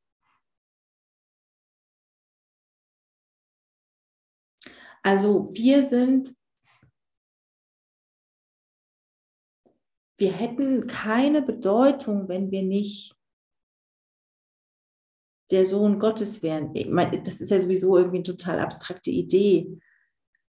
also 5.04 5.48
wir 5.54 5.85
sind, 5.85 6.35
wir 10.18 10.32
hätten 10.32 10.88
keine 10.88 11.40
Bedeutung, 11.40 12.26
wenn 12.26 12.50
wir 12.50 12.64
nicht 12.64 13.16
der 15.52 15.64
Sohn 15.64 16.00
Gottes 16.00 16.42
wären. 16.42 16.74
Das 17.22 17.40
ist 17.40 17.50
ja 17.50 17.61
sowieso 17.61 17.96
irgendwie 17.96 18.16
eine 18.16 18.24
total 18.24 18.58
abstrakte 18.58 19.12
Idee. 19.12 19.78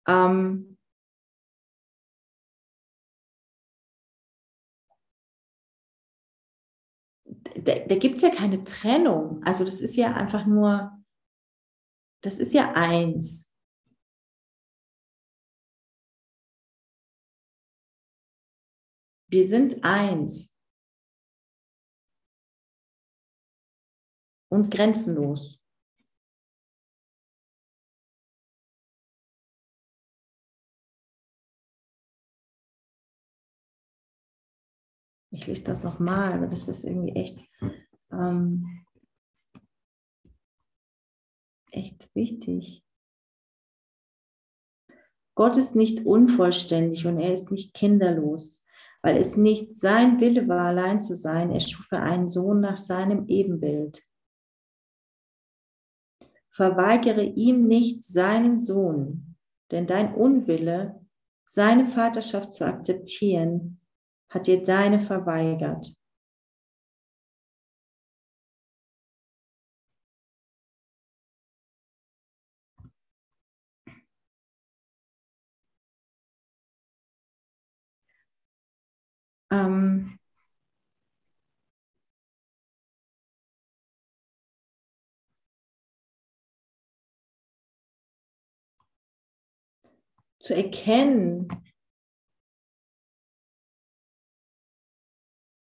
Ähm, 0.07 0.77
da, 7.55 7.75
da 7.79 7.95
gibt 7.95 8.17
es 8.17 8.21
ja 8.21 8.29
keine 8.29 8.63
Trennung. 8.63 9.43
Also 9.43 9.63
das 9.63 9.81
ist 9.81 9.95
ja 9.95 10.13
einfach 10.13 10.45
nur, 10.45 10.91
das 12.21 12.39
ist 12.39 12.53
ja 12.53 12.73
eins. 12.73 13.53
Wir 19.31 19.45
sind 19.45 19.83
eins. 19.83 20.55
Und 24.51 24.71
grenzenlos. 24.71 25.58
Ich 35.39 35.47
lese 35.47 35.63
das 35.63 35.83
nochmal, 35.83 36.33
aber 36.33 36.47
das 36.47 36.67
ist 36.67 36.83
irgendwie 36.83 37.15
echt, 37.15 37.39
ähm, 38.11 38.85
echt 41.71 42.09
wichtig. 42.13 42.83
Gott 45.35 45.55
ist 45.55 45.75
nicht 45.75 46.05
unvollständig 46.05 47.05
und 47.05 47.19
er 47.19 47.31
ist 47.31 47.51
nicht 47.51 47.73
kinderlos, 47.73 48.65
weil 49.01 49.15
es 49.15 49.37
nicht 49.37 49.79
sein 49.79 50.19
Wille 50.19 50.49
war, 50.49 50.65
allein 50.65 50.99
zu 50.99 51.15
sein. 51.15 51.51
Er 51.51 51.61
schuf 51.61 51.93
einen 51.93 52.27
Sohn 52.27 52.59
nach 52.59 52.75
seinem 52.75 53.27
Ebenbild. 53.29 54.03
Verweigere 56.49 57.23
ihm 57.23 57.67
nicht 57.67 58.03
seinen 58.03 58.59
Sohn, 58.59 59.37
denn 59.71 59.87
dein 59.87 60.13
Unwille, 60.13 60.99
seine 61.45 61.85
Vaterschaft 61.85 62.51
zu 62.51 62.65
akzeptieren, 62.65 63.78
hat 64.29 64.47
dir 64.47 64.63
deine 64.63 64.99
verweigert. 65.01 65.93
Ähm, 79.51 80.19
zu 90.39 90.55
erkennen, 90.55 91.47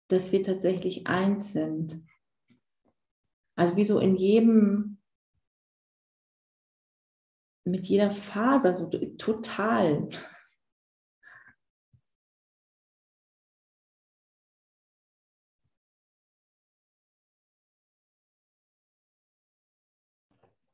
dass 0.08 0.32
wir 0.32 0.44
tatsächlich 0.44 1.08
eins 1.08 1.52
sind. 1.52 2.04
Also 3.56 3.76
wie 3.76 3.86
so 3.86 4.00
in 4.00 4.16
jedem, 4.16 5.00
mit 7.66 7.88
jeder 7.88 8.12
Faser, 8.12 8.74
so 8.74 8.90
total. 8.90 10.10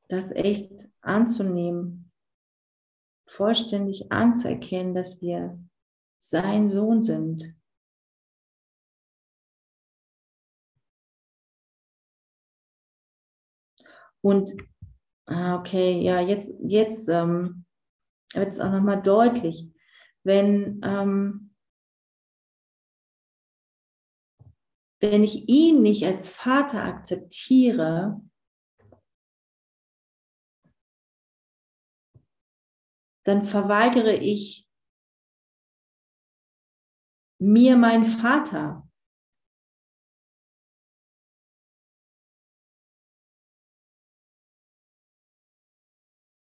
Das 0.07 0.31
echt 0.31 0.89
anzunehmen. 1.01 2.11
vollständig 3.27 4.11
anzuerkennen, 4.11 4.95
dass 4.95 5.21
wir 5.21 5.59
sein 6.17 6.71
Sohn 6.71 7.03
sind. 7.03 7.53
Und, 14.21 14.51
ah, 15.27 15.55
okay, 15.57 16.01
ja, 16.01 16.19
jetzt, 16.19 16.53
jetzt 16.61 17.07
ähm, 17.09 17.65
wird 18.33 18.49
es 18.53 18.59
auch 18.59 18.71
nochmal 18.71 19.01
deutlich, 19.01 19.67
wenn, 20.23 20.81
ähm, 20.83 21.55
wenn 24.99 25.23
ich 25.23 25.47
ihn 25.47 25.81
nicht 25.81 26.05
als 26.05 26.29
Vater 26.29 26.83
akzeptiere, 26.83 28.21
dann 33.23 33.43
verweigere 33.43 34.15
ich 34.15 34.67
mir 37.39 37.77
meinen 37.77 38.05
Vater. 38.05 38.88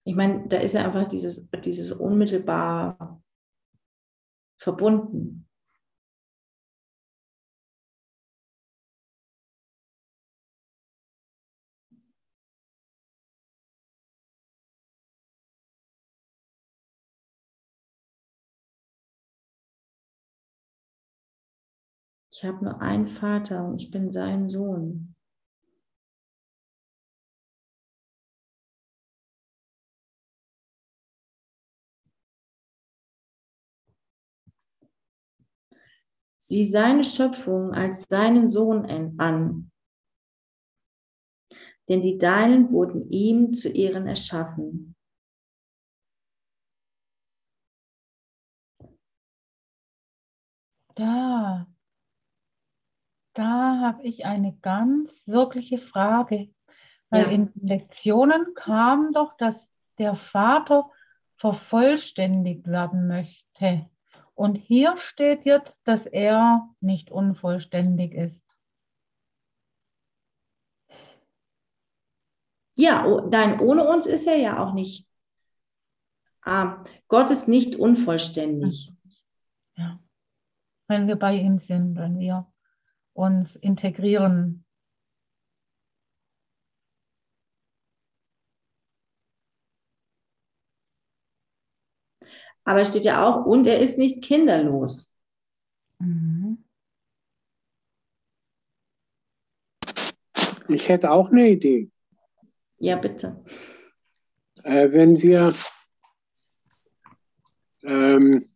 Ich 0.07 0.15
meine, 0.15 0.47
da 0.47 0.57
ist 0.57 0.73
ja 0.73 0.85
einfach 0.85 1.07
dieses, 1.07 1.47
dieses 1.63 1.91
unmittelbar 1.91 3.21
verbunden. 4.57 5.47
Ich 22.31 22.43
habe 22.43 22.63
nur 22.63 22.81
einen 22.81 23.07
Vater 23.07 23.65
und 23.65 23.81
ich 23.81 23.89
bin 23.89 24.11
sein 24.11 24.47
Sohn. 24.47 25.14
Sieh 36.47 36.67
seine 36.67 37.03
Schöpfung 37.03 37.73
als 37.73 38.03
seinen 38.03 38.47
Sohn 38.47 38.85
an, 39.19 39.71
denn 41.89 42.01
die 42.01 42.19
Deinen 42.19 42.69
wurden 42.69 43.09
ihm 43.09 43.55
zu 43.55 43.69
Ehren 43.69 44.05
erschaffen. 44.05 44.95
Da 50.93 51.67
da 53.33 53.79
habe 53.81 54.03
ich 54.03 54.25
eine 54.25 54.55
ganz 54.61 55.27
wirkliche 55.27 55.79
Frage. 55.79 56.53
Weil 57.09 57.23
ja. 57.23 57.31
in 57.31 57.51
Lektionen 57.55 58.53
kam 58.53 59.13
doch, 59.13 59.35
dass 59.37 59.71
der 59.97 60.15
Vater 60.15 60.91
vervollständigt 61.37 62.67
werden 62.67 63.07
möchte. 63.07 63.89
Und 64.35 64.55
hier 64.55 64.97
steht 64.97 65.45
jetzt, 65.45 65.87
dass 65.87 66.05
er 66.05 66.69
nicht 66.81 67.09
unvollständig 67.09 68.13
ist. 68.13 68.43
Ja, 72.77 73.21
nein, 73.29 73.61
ohne 73.61 73.87
uns 73.87 74.05
ist 74.05 74.27
er 74.27 74.35
ja 74.35 74.61
auch 74.61 74.73
nicht. 74.73 75.07
Ah, 76.41 76.83
Gott 77.07 77.31
ist 77.31 77.47
nicht 77.47 77.77
unvollständig. 77.77 78.91
Ja. 79.77 79.99
Wenn 80.87 81.07
wir 81.07 81.15
bei 81.15 81.35
ihm 81.35 81.59
sind, 81.59 81.95
wenn 81.95 82.19
wir 82.19 82.51
uns 83.13 83.55
integrieren. 83.55 84.64
Aber 92.65 92.81
es 92.81 92.89
steht 92.89 93.05
ja 93.05 93.25
auch, 93.25 93.45
und 93.45 93.67
er 93.67 93.79
ist 93.79 93.97
nicht 93.97 94.23
kinderlos. 94.23 95.11
Mhm. 95.99 96.63
Ich 100.67 100.89
hätte 100.89 101.11
auch 101.11 101.29
eine 101.29 101.49
Idee. 101.49 101.91
Ja, 102.79 102.95
bitte. 102.95 103.43
Äh, 104.63 104.91
wenn 104.91 105.21
wir 105.21 105.53
ähm, 107.83 108.51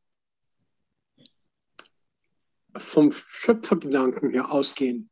vom 2.76 3.12
Schöpfergedanken 3.12 4.32
her 4.32 4.51
ausgehen, 4.51 5.12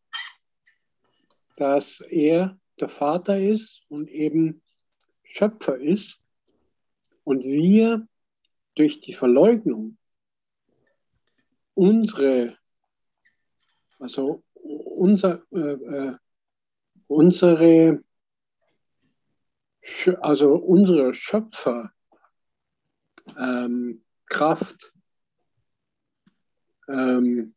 dass 1.56 2.02
er 2.02 2.60
der 2.80 2.90
Vater 2.90 3.38
ist 3.38 3.84
und 3.90 4.10
eben 4.10 4.64
Schöpfer 5.24 5.78
ist 5.78 6.20
und 7.24 7.44
wir 7.44 8.08
durch 8.78 9.00
die 9.00 9.14
Verleugnung 9.14 9.98
unsere, 11.74 12.58
also 14.00 14.44
unser, 14.54 15.44
äh, 15.52 15.58
äh 15.58 16.16
unsere, 17.08 18.02
also 20.22 20.56
unsere 20.56 21.14
Schöpferkraft 21.14 21.94
ähm, 23.30 24.04
ähm, 26.90 27.56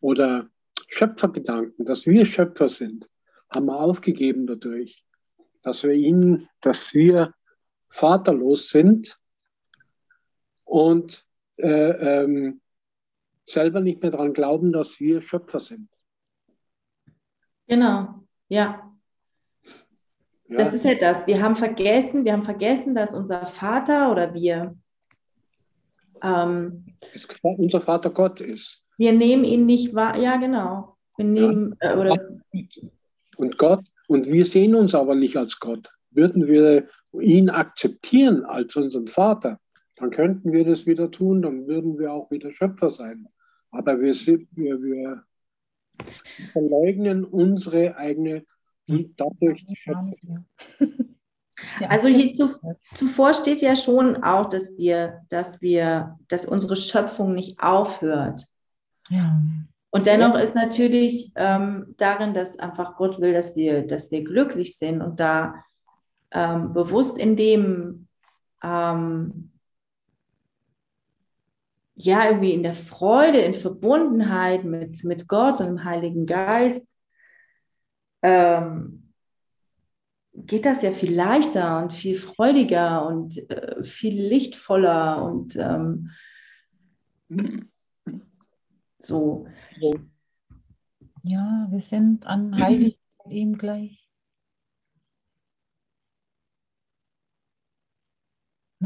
oder 0.00 0.48
Schöpfergedanken, 0.88 1.84
dass 1.84 2.06
wir 2.06 2.24
Schöpfer 2.24 2.68
sind, 2.68 3.10
haben 3.54 3.66
wir 3.66 3.78
aufgegeben 3.78 4.46
dadurch, 4.46 5.04
dass 5.62 5.82
wir 5.82 5.92
ihn, 5.92 6.48
dass 6.60 6.94
wir 6.94 7.34
vaterlos 7.88 8.70
sind 8.70 9.18
und 10.66 11.24
äh, 11.56 11.68
ähm, 11.68 12.60
selber 13.46 13.80
nicht 13.80 14.02
mehr 14.02 14.10
daran 14.10 14.34
glauben, 14.34 14.72
dass 14.72 15.00
wir 15.00 15.22
Schöpfer 15.22 15.60
sind. 15.60 15.88
Genau, 17.66 18.26
ja. 18.48 18.92
ja. 20.48 20.56
Das 20.56 20.74
ist 20.74 20.84
ja 20.84 20.94
das. 20.94 21.26
Wir 21.26 21.42
haben 21.42 21.56
vergessen, 21.56 22.24
wir 22.24 22.32
haben 22.32 22.44
vergessen, 22.44 22.94
dass 22.94 23.14
unser 23.14 23.46
Vater 23.46 24.12
oder 24.12 24.34
wir 24.34 24.76
ähm, 26.22 26.84
unser 27.42 27.80
Vater 27.80 28.10
Gott 28.10 28.40
ist. 28.40 28.82
Wir 28.98 29.12
nehmen 29.12 29.44
ihn 29.44 29.66
nicht 29.66 29.94
wahr. 29.94 30.18
Ja, 30.18 30.36
genau. 30.36 30.96
Wir 31.16 31.24
nehmen, 31.24 31.76
ja. 31.80 31.92
äh, 31.92 31.96
oder 31.96 32.16
und 33.36 33.58
Gott, 33.58 33.84
und 34.08 34.26
wir 34.30 34.46
sehen 34.46 34.74
uns 34.74 34.94
aber 34.94 35.14
nicht 35.14 35.36
als 35.36 35.58
Gott. 35.58 35.90
Würden 36.10 36.46
wir 36.46 36.88
ihn 37.12 37.50
akzeptieren 37.50 38.44
als 38.44 38.76
unseren 38.76 39.06
Vater, 39.06 39.58
dann 39.96 40.10
könnten 40.10 40.52
wir 40.52 40.64
das 40.64 40.86
wieder 40.86 41.10
tun, 41.10 41.42
dann 41.42 41.66
würden 41.66 41.98
wir 41.98 42.12
auch 42.12 42.30
wieder 42.30 42.50
Schöpfer 42.50 42.90
sein. 42.90 43.28
Aber 43.70 44.00
wir, 44.00 44.14
sind, 44.14 44.48
wir, 44.52 44.82
wir 44.82 45.24
verleugnen 46.52 47.24
unsere 47.24 47.96
eigene 47.96 48.44
und 48.88 49.18
dadurch 49.18 49.64
die 49.66 49.76
Schöpfung. 49.76 50.46
Also 51.88 52.08
hier 52.08 52.34
zu, 52.34 52.54
zuvor 52.96 53.32
steht 53.32 53.62
ja 53.62 53.76
schon 53.76 54.22
auch, 54.22 54.50
dass 54.50 54.76
wir, 54.76 55.22
dass 55.30 55.62
wir, 55.62 56.18
dass 56.28 56.44
unsere 56.44 56.76
Schöpfung 56.76 57.34
nicht 57.34 57.62
aufhört. 57.62 58.44
Ja. 59.08 59.40
Und 59.90 60.06
dennoch 60.06 60.38
ist 60.38 60.54
natürlich 60.54 61.32
ähm, 61.36 61.94
darin, 61.96 62.34
dass 62.34 62.58
einfach 62.58 62.96
Gott 62.96 63.20
will, 63.20 63.32
dass 63.32 63.56
wir, 63.56 63.86
dass 63.86 64.10
wir 64.10 64.22
glücklich 64.22 64.76
sind 64.76 65.00
und 65.00 65.18
da 65.18 65.54
ähm, 66.30 66.74
bewusst 66.74 67.16
in 67.16 67.36
dem, 67.36 68.08
ähm, 68.62 69.52
ja, 71.96 72.26
irgendwie 72.26 72.52
in 72.52 72.62
der 72.62 72.74
Freude, 72.74 73.38
in 73.38 73.54
Verbundenheit 73.54 74.64
mit, 74.64 75.02
mit 75.02 75.28
Gott 75.28 75.60
und 75.60 75.66
dem 75.66 75.84
Heiligen 75.84 76.26
Geist, 76.26 76.86
ähm, 78.22 79.12
geht 80.34 80.66
das 80.66 80.82
ja 80.82 80.92
viel 80.92 81.14
leichter 81.14 81.78
und 81.82 81.94
viel 81.94 82.16
freudiger 82.16 83.06
und 83.06 83.38
äh, 83.50 83.82
viel 83.82 84.20
lichtvoller 84.28 85.22
und 85.24 85.56
ähm, 85.56 86.10
so. 88.98 89.46
Ja, 91.22 91.66
wir 91.70 91.80
sind 91.80 92.26
an 92.26 92.60
Heiligkeit 92.60 93.00
ihm 93.30 93.56
gleich. 93.56 94.05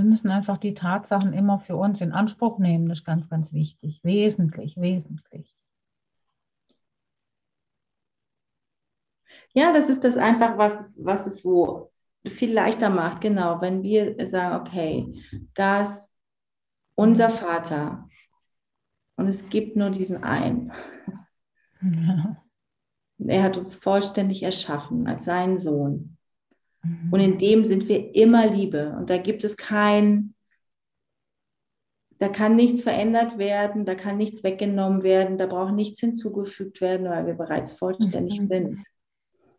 Wir 0.01 0.09
müssen 0.09 0.30
einfach 0.30 0.57
die 0.57 0.72
Tatsachen 0.72 1.34
immer 1.34 1.59
für 1.59 1.76
uns 1.76 2.01
in 2.01 2.12
Anspruch 2.12 2.59
nehmen. 2.59 2.88
Das 2.88 3.01
ist 3.01 3.05
ganz, 3.05 3.28
ganz 3.28 3.53
wichtig. 3.53 4.01
Wesentlich, 4.03 4.78
wesentlich. 4.78 5.55
Ja, 9.53 9.74
das 9.74 9.90
ist 9.90 10.03
das 10.03 10.16
einfach, 10.16 10.57
was, 10.57 10.94
was 10.96 11.26
es 11.26 11.42
so 11.42 11.92
viel 12.24 12.51
leichter 12.51 12.88
macht, 12.88 13.20
genau, 13.20 13.61
wenn 13.61 13.82
wir 13.82 14.26
sagen, 14.26 14.66
okay, 14.66 15.22
das 15.53 16.11
unser 16.94 17.28
Vater. 17.28 18.09
Und 19.16 19.28
es 19.28 19.51
gibt 19.51 19.76
nur 19.76 19.90
diesen 19.90 20.24
einen. 20.24 20.72
Ja. 21.82 22.36
Er 23.18 23.42
hat 23.42 23.57
uns 23.57 23.74
vollständig 23.74 24.42
erschaffen 24.42 25.07
als 25.07 25.24
seinen 25.24 25.59
Sohn. 25.59 26.18
Mhm. 26.83 27.12
Und 27.12 27.20
in 27.20 27.39
dem 27.39 27.64
sind 27.64 27.89
wir 27.89 28.14
immer 28.14 28.47
Liebe. 28.47 28.97
Und 28.99 29.11
da 29.11 29.18
gibt 29.18 29.45
es 29.45 29.57
kein, 29.57 30.35
da 32.18 32.28
kann 32.28 32.57
nichts 32.57 32.83
verändert 32.83 33.39
werden, 33.39 33.85
da 33.85 33.95
kann 33.95 34.16
nichts 34.16 34.43
weggenommen 34.43 35.03
werden, 35.03 35.39
da 35.39 35.47
braucht 35.47 35.74
nichts 35.74 36.01
hinzugefügt 36.01 36.81
werden, 36.81 37.09
weil 37.09 37.26
wir 37.26 37.35
bereits 37.35 37.72
vollständig 37.72 38.41
mhm. 38.41 38.49
sind. 38.49 38.78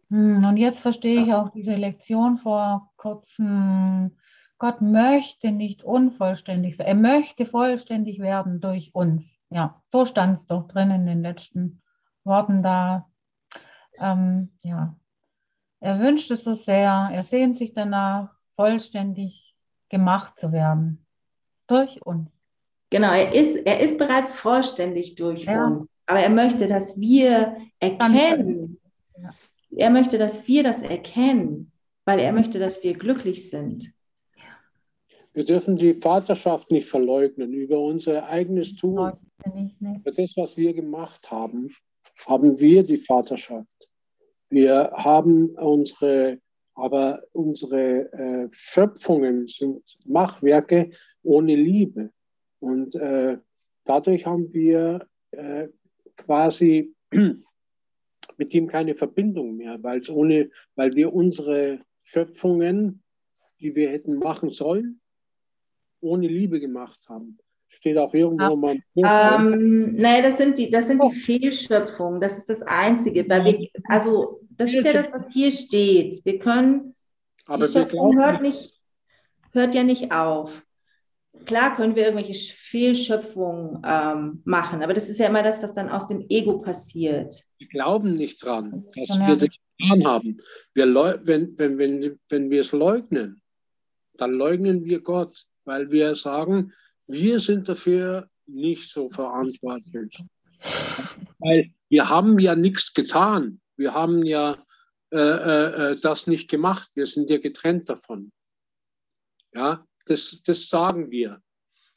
Mhm. 0.09 0.45
Und 0.45 0.57
jetzt 0.57 0.79
verstehe 0.79 1.23
ich 1.23 1.33
auch 1.33 1.49
diese 1.49 1.75
Lektion 1.75 2.37
vor 2.37 2.91
kurzem. 2.97 4.17
Gott 4.57 4.81
möchte 4.81 5.51
nicht 5.51 5.83
unvollständig 5.83 6.77
sein. 6.77 6.85
Er 6.85 6.95
möchte 6.95 7.45
vollständig 7.45 8.19
werden 8.19 8.59
durch 8.61 8.93
uns. 8.93 9.39
Ja, 9.49 9.81
so 9.85 10.05
stand 10.05 10.37
es 10.37 10.45
doch 10.45 10.67
drin 10.67 10.91
in 10.91 11.05
den 11.05 11.21
letzten 11.23 11.81
Worten 12.23 12.61
da. 12.61 13.09
Ähm, 13.99 14.51
ja, 14.63 14.95
er 15.81 15.99
wünscht 15.99 16.29
es 16.31 16.43
so 16.43 16.53
sehr. 16.53 17.09
Er 17.11 17.23
sehnt 17.23 17.57
sich 17.57 17.73
danach, 17.73 18.29
vollständig 18.55 19.55
gemacht 19.89 20.39
zu 20.39 20.51
werden 20.51 21.03
durch 21.67 22.05
uns. 22.05 22.39
Genau, 22.91 23.11
er 23.11 23.33
ist, 23.33 23.55
er 23.55 23.79
ist 23.79 23.97
bereits 23.97 24.31
vollständig 24.31 25.15
durch 25.15 25.45
ja. 25.45 25.65
uns. 25.65 25.89
Aber 26.05 26.19
er 26.19 26.29
möchte, 26.29 26.67
dass 26.67 26.99
wir 26.99 27.57
erkennen. 27.79 28.79
Ja. 29.17 29.33
Er 29.71 29.89
möchte, 29.89 30.17
dass 30.17 30.47
wir 30.47 30.63
das 30.63 30.81
erkennen, 30.83 31.71
weil 32.05 32.19
er 32.19 32.33
möchte, 32.33 32.59
dass 32.59 32.83
wir 32.83 32.93
glücklich 32.93 33.49
sind. 33.49 33.93
Wir 35.33 35.45
dürfen 35.45 35.77
die 35.77 35.93
Vaterschaft 35.93 36.69
nicht 36.69 36.87
verleugnen 36.87 37.53
über 37.53 37.79
unser 37.79 38.27
eigenes 38.27 38.75
Tun. 38.75 39.13
Für 40.03 40.11
das, 40.11 40.35
was 40.35 40.57
wir 40.57 40.73
gemacht 40.73 41.31
haben, 41.31 41.73
haben 42.27 42.59
wir 42.59 42.83
die 42.83 42.97
Vaterschaft. 42.97 43.90
Wir 44.51 44.91
haben 44.93 45.51
unsere, 45.55 46.39
aber 46.75 47.23
unsere 47.31 48.11
äh, 48.11 48.47
Schöpfungen 48.51 49.47
sind 49.47 49.81
Machwerke 50.05 50.89
ohne 51.23 51.55
Liebe. 51.55 52.11
Und 52.59 52.93
äh, 52.95 53.37
dadurch 53.85 54.25
haben 54.25 54.53
wir 54.53 55.07
äh, 55.31 55.69
quasi 56.17 56.93
mit 58.37 58.53
ihm 58.53 58.67
keine 58.67 58.93
Verbindung 58.93 59.55
mehr, 59.55 59.81
weil 59.81 60.01
ohne, 60.09 60.49
weil 60.75 60.91
wir 60.93 61.13
unsere 61.13 61.79
Schöpfungen, 62.03 63.01
die 63.61 63.73
wir 63.75 63.89
hätten 63.89 64.17
machen 64.17 64.49
sollen, 64.49 64.99
ohne 66.01 66.27
Liebe 66.27 66.59
gemacht 66.59 66.99
haben. 67.07 67.37
Steht 67.67 67.97
auch 67.97 68.13
irgendwo 68.13 68.43
Ach, 68.43 68.55
mal. 68.57 68.77
Ähm, 68.97 69.95
nein, 69.95 70.23
das 70.23 70.37
sind 70.37 70.57
die, 70.57 70.69
das 70.69 70.87
sind 70.87 71.01
die 71.01 71.07
oh. 71.07 71.09
Fehlschöpfungen. 71.09 72.19
Das 72.19 72.37
ist 72.37 72.49
das 72.49 72.61
Einzige. 72.63 73.27
Weil 73.29 73.45
wir, 73.45 73.69
also 73.85 74.40
das 74.61 74.73
ist 74.73 74.85
ja 74.85 74.93
das, 74.93 75.11
was 75.11 75.23
hier 75.31 75.51
steht. 75.51 76.23
Wir 76.25 76.39
können. 76.39 76.95
Aber 77.47 77.65
die 77.65 77.71
Schöpfung 77.71 78.17
hört 78.17 78.41
nicht, 78.41 78.81
hört 79.51 79.73
ja 79.73 79.83
nicht 79.83 80.11
auf. 80.11 80.63
Klar 81.45 81.75
können 81.75 81.95
wir 81.95 82.03
irgendwelche 82.03 82.53
Fehlschöpfungen 82.53 83.81
ähm, 83.83 84.41
machen, 84.45 84.83
aber 84.83 84.93
das 84.93 85.09
ist 85.09 85.17
ja 85.17 85.27
immer 85.27 85.41
das, 85.41 85.61
was 85.63 85.73
dann 85.73 85.89
aus 85.89 86.05
dem 86.05 86.25
Ego 86.29 86.59
passiert. 86.59 87.43
Wir 87.57 87.67
glauben 87.67 88.13
nicht 88.13 88.45
dran, 88.45 88.85
dass 88.95 89.17
ja. 89.17 89.27
wir 89.27 89.35
das 89.35 89.57
getan 89.77 90.05
haben. 90.05 90.37
Wir, 90.75 90.85
wenn, 91.25 91.57
wenn, 91.57 91.77
wenn, 91.79 92.19
wenn 92.29 92.49
wir 92.51 92.61
es 92.61 92.71
leugnen, 92.73 93.41
dann 94.17 94.33
leugnen 94.33 94.83
wir 94.85 95.01
Gott 95.01 95.47
weil 95.65 95.91
wir 95.91 96.15
sagen, 96.15 96.73
wir 97.07 97.39
sind 97.39 97.67
dafür 97.67 98.27
nicht 98.47 98.89
so 98.89 99.09
verantwortlich. 99.09 100.23
Weil 101.39 101.71
wir 101.89 102.09
haben 102.09 102.39
ja 102.39 102.55
nichts 102.55 102.93
getan. 102.93 103.59
Wir 103.81 103.95
haben 103.95 104.23
ja 104.23 104.63
äh, 105.11 105.17
äh, 105.17 105.97
das 105.99 106.27
nicht 106.27 106.51
gemacht. 106.51 106.89
Wir 106.93 107.07
sind 107.07 107.31
ja 107.31 107.39
getrennt 107.39 107.89
davon. 107.89 108.31
Ja, 109.55 109.87
das, 110.05 110.43
das 110.43 110.69
sagen 110.69 111.09
wir. 111.09 111.41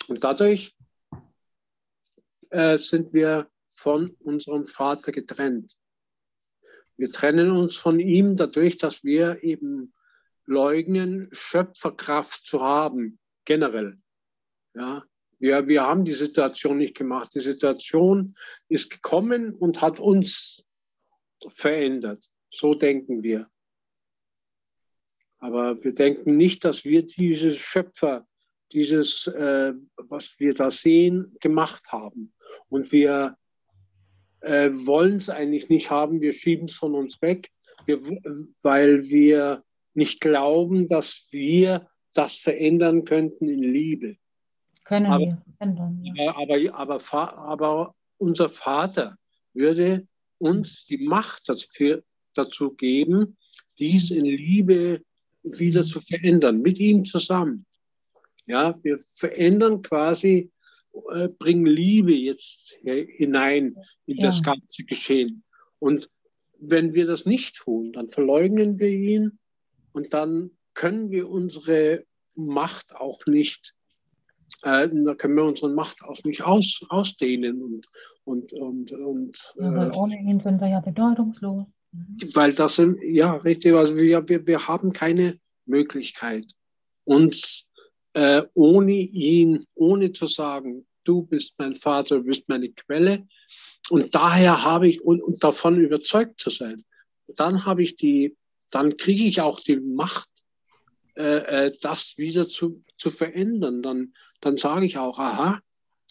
Und 0.08 0.24
dadurch 0.24 0.74
äh, 2.48 2.78
sind 2.78 3.12
wir 3.12 3.50
von 3.68 4.16
unserem 4.20 4.64
Vater 4.64 5.12
getrennt. 5.12 5.76
Wir 6.96 7.10
trennen 7.10 7.50
uns 7.50 7.76
von 7.76 8.00
ihm 8.00 8.34
dadurch, 8.34 8.78
dass 8.78 9.04
wir 9.04 9.44
eben 9.44 9.92
leugnen, 10.46 11.28
Schöpferkraft 11.32 12.46
zu 12.46 12.62
haben 12.62 13.18
generell. 13.44 13.98
Ja, 14.74 15.04
wir, 15.38 15.68
wir 15.68 15.82
haben 15.82 16.06
die 16.06 16.12
Situation 16.12 16.78
nicht 16.78 16.96
gemacht. 16.96 17.34
Die 17.34 17.40
Situation 17.40 18.34
ist 18.68 18.88
gekommen 18.88 19.54
und 19.54 19.82
hat 19.82 20.00
uns 20.00 20.63
verändert. 21.48 22.28
So 22.50 22.74
denken 22.74 23.22
wir. 23.22 23.48
Aber 25.38 25.82
wir 25.84 25.92
denken 25.92 26.36
nicht, 26.36 26.64
dass 26.64 26.84
wir 26.84 27.04
dieses 27.04 27.58
Schöpfer, 27.58 28.26
dieses, 28.72 29.26
äh, 29.26 29.74
was 29.96 30.38
wir 30.38 30.54
da 30.54 30.70
sehen, 30.70 31.36
gemacht 31.40 31.92
haben. 31.92 32.32
Und 32.68 32.92
wir 32.92 33.36
äh, 34.40 34.70
wollen 34.72 35.16
es 35.16 35.28
eigentlich 35.28 35.68
nicht 35.68 35.90
haben. 35.90 36.20
Wir 36.20 36.32
schieben 36.32 36.66
es 36.66 36.74
von 36.74 36.94
uns 36.94 37.20
weg, 37.20 37.50
wir, 37.86 37.98
weil 38.62 39.02
wir 39.04 39.62
nicht 39.94 40.20
glauben, 40.20 40.88
dass 40.88 41.28
wir 41.30 41.88
das 42.14 42.36
verändern 42.36 43.04
könnten 43.04 43.48
in 43.48 43.62
Liebe. 43.62 44.16
Können 44.84 45.06
aber, 45.06 45.24
wir 45.24 45.42
ändern. 45.58 46.00
Ja. 46.02 46.36
Aber, 46.36 46.74
aber, 46.74 47.38
aber 47.38 47.94
unser 48.18 48.48
Vater 48.48 49.16
würde 49.52 50.06
uns 50.38 50.86
die 50.86 50.98
Macht 50.98 51.48
dafür, 51.48 52.02
dazu 52.34 52.72
geben, 52.74 53.36
dies 53.78 54.10
in 54.10 54.24
Liebe 54.24 55.02
wieder 55.42 55.84
zu 55.84 56.00
verändern, 56.00 56.60
mit 56.60 56.78
ihm 56.78 57.04
zusammen. 57.04 57.66
Ja, 58.46 58.78
wir 58.82 58.98
verändern 58.98 59.82
quasi, 59.82 60.50
äh, 61.12 61.28
bringen 61.28 61.66
Liebe 61.66 62.12
jetzt 62.12 62.78
hinein 62.82 63.74
in 64.06 64.18
ja. 64.18 64.26
das 64.26 64.42
ganze 64.42 64.84
Geschehen. 64.84 65.42
Und 65.78 66.10
wenn 66.58 66.94
wir 66.94 67.06
das 67.06 67.26
nicht 67.26 67.56
tun, 67.56 67.92
dann 67.92 68.08
verleugnen 68.08 68.78
wir 68.78 68.88
ihn 68.88 69.38
und 69.92 70.12
dann 70.14 70.50
können 70.74 71.10
wir 71.10 71.28
unsere 71.28 72.04
Macht 72.34 72.96
auch 72.96 73.26
nicht, 73.26 73.74
äh, 74.62 74.88
da 74.92 75.14
können 75.14 75.36
wir 75.36 75.44
unsere 75.44 75.70
Macht 75.70 76.02
auch 76.04 76.22
nicht 76.24 76.42
aus, 76.42 76.80
ausdehnen 76.88 77.62
und, 77.62 77.86
und, 78.24 78.52
und, 78.52 78.92
und 78.92 79.54
ja, 79.56 79.74
weil 79.74 79.88
äh, 79.88 79.94
ohne 79.94 80.16
ihn 80.16 80.40
sind 80.40 80.60
wir 80.60 80.68
ja 80.68 80.80
bedeutungslos. 80.80 81.64
Weil 82.34 82.52
das 82.52 82.76
sind, 82.76 82.98
ja, 83.02 83.34
richtig, 83.34 83.74
also 83.74 83.96
wir, 83.96 84.28
wir, 84.28 84.46
wir 84.46 84.66
haben 84.66 84.92
keine 84.92 85.38
Möglichkeit, 85.66 86.46
uns 87.04 87.68
äh, 88.14 88.42
ohne 88.54 88.92
ihn, 88.92 89.64
ohne 89.74 90.12
zu 90.12 90.26
sagen, 90.26 90.86
du 91.04 91.22
bist 91.22 91.54
mein 91.58 91.74
Vater, 91.74 92.18
du 92.18 92.24
bist 92.24 92.48
meine 92.48 92.70
Quelle. 92.70 93.26
Und 93.90 94.14
daher 94.14 94.64
habe 94.64 94.88
ich, 94.88 95.02
und, 95.02 95.20
und 95.22 95.42
davon 95.44 95.78
überzeugt 95.78 96.40
zu 96.40 96.50
sein, 96.50 96.84
dann 97.28 97.64
habe 97.64 97.82
ich 97.82 97.96
die, 97.96 98.36
dann 98.70 98.96
kriege 98.96 99.24
ich 99.24 99.40
auch 99.40 99.60
die 99.60 99.76
Macht, 99.76 100.28
äh, 101.16 101.66
äh, 101.66 101.72
das 101.80 102.14
wieder 102.16 102.48
zu, 102.48 102.82
zu 102.96 103.10
verändern. 103.10 103.82
Dann, 103.82 104.14
dann 104.44 104.56
sage 104.56 104.86
ich 104.86 104.98
auch, 104.98 105.18
aha, 105.18 105.60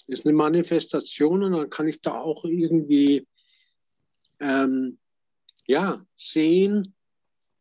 ist 0.07 0.25
eine 0.25 0.35
Manifestation 0.35 1.43
und 1.43 1.53
dann 1.53 1.69
kann 1.69 1.87
ich 1.87 2.01
da 2.01 2.19
auch 2.19 2.43
irgendwie 2.43 3.27
ähm, 4.39 4.97
ja, 5.65 6.05
sehen, 6.15 6.93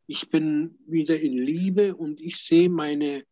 ich 0.07 0.29
bin 0.31 0.79
wieder 0.87 1.19
in 1.19 1.33
Liebe 1.33 1.95
und 1.95 2.21
ich 2.21 2.37
sehe 2.37 2.69
meine 2.69 3.25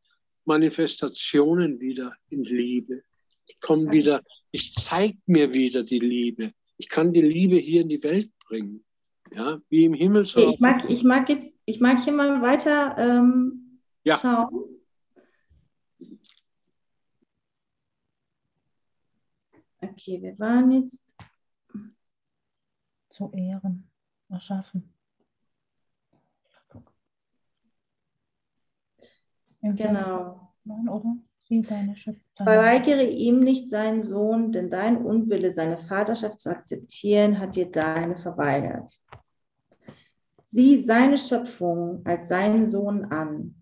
Manifestationen 0.45 1.81
wieder 1.81 2.15
in 2.29 2.43
Liebe. 2.43 3.03
Ich 3.47 3.61
komme 3.61 3.93
wieder, 3.93 4.23
ich 4.53 4.75
zeige 4.75 5.19
mir 5.27 5.53
wieder 5.53 5.83
die 5.83 5.99
Liebe. 5.99 6.53
Ich 6.77 6.89
kann 6.89 7.13
die 7.13 7.21
Liebe 7.21 7.57
hier 7.57 7.83
in 7.83 7.89
die 7.89 8.03
Welt 8.03 8.31
bringen. 8.47 8.85
Ja, 9.33 9.61
wie 9.69 9.85
im 9.85 9.95
Himmel 9.95 10.25
so. 10.25 10.53
Ich 10.53 10.61
mag, 10.61 10.89
ich 10.89 11.03
mag 11.03 11.29
jetzt, 11.29 11.57
ich 11.65 11.81
mag 11.81 12.03
hier 12.03 12.13
mal 12.13 12.43
weiter 12.43 12.97
ähm, 12.99 13.81
ja. 14.03 14.17
schauen. 14.17 14.80
Okay, 19.81 20.21
wir 20.23 20.39
waren 20.39 20.71
jetzt 20.73 21.15
zu 23.11 23.31
Ehren 23.33 23.91
erschaffen. 24.29 24.93
Genau. 29.63 30.55
Oder? 30.65 31.17
Verweigere 32.35 33.05
ihm 33.05 33.41
nicht 33.41 33.69
seinen 33.69 34.03
Sohn, 34.03 34.53
denn 34.53 34.71
dein 34.71 35.05
Unwille, 35.05 35.51
seine 35.51 35.79
Vaterschaft 35.79 36.41
zu 36.41 36.51
akzeptieren, 36.51 37.39
hat 37.39 37.57
dir 37.57 37.71
deine 37.71 38.17
verweigert. 38.17 38.99
Sieh 40.43 40.79
seine 40.79 41.19
Schöpfung 41.19 42.05
als 42.07 42.29
seinen 42.29 42.67
Sohn 42.67 43.05
an 43.07 43.61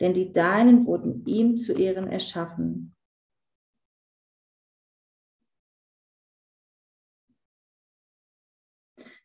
denn 0.00 0.14
die 0.14 0.32
Deinen 0.32 0.86
wurden 0.86 1.24
ihm 1.26 1.56
zu 1.56 1.72
Ehren 1.72 2.08
erschaffen. 2.08 2.93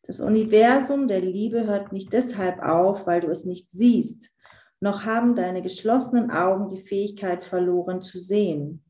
Das 0.10 0.20
Universum 0.20 1.08
der 1.08 1.22
Liebe 1.22 1.68
hört 1.68 1.94
nicht 1.94 2.12
deshalb 2.14 2.64
auf, 2.64 3.06
weil 3.06 3.22
du 3.22 3.30
es 3.30 3.46
nicht 3.46 3.70
siehst, 3.70 4.32
noch 4.80 5.06
haben 5.06 5.36
deine 5.36 5.62
geschlossenen 5.62 6.32
Augen 6.32 6.68
die 6.68 6.82
Fähigkeit 6.82 7.46
verloren 7.46 8.02
zu 8.02 8.18
sehen. 8.18 8.84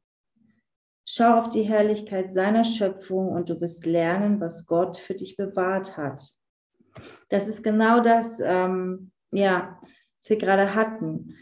Schau 1.06 1.40
auf 1.40 1.50
die 1.50 1.64
Herrlichkeit 1.64 2.32
seiner 2.32 2.64
Schöpfung 2.64 3.34
und 3.34 3.50
du 3.50 3.60
wirst 3.60 3.86
lernen, 3.86 4.40
was 4.40 4.66
Gott 4.66 4.96
für 4.96 5.14
dich 5.14 5.36
bewahrt 5.36 5.98
hat. 5.98 6.24
Das 7.28 7.50
ist 7.50 7.64
genau 7.64 8.00
das, 8.00 8.40
ähm, 8.40 9.12
ja, 9.32 9.78
was 10.22 10.30
wir 10.30 10.38
gerade 10.38 10.74
hatten. 10.74 11.36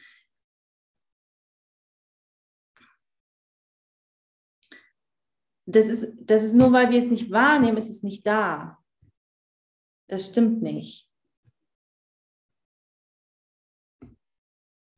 Das 5.67 5.85
ist, 5.85 6.13
das 6.19 6.43
ist 6.43 6.55
nur, 6.55 6.73
weil 6.73 6.89
wir 6.89 6.97
es 6.97 7.11
nicht 7.11 7.29
wahrnehmen, 7.29 7.77
ist 7.77 7.91
es 7.91 8.01
nicht 8.01 8.25
da. 8.25 8.79
Das 10.07 10.27
stimmt 10.27 10.61
nicht. 10.61 11.09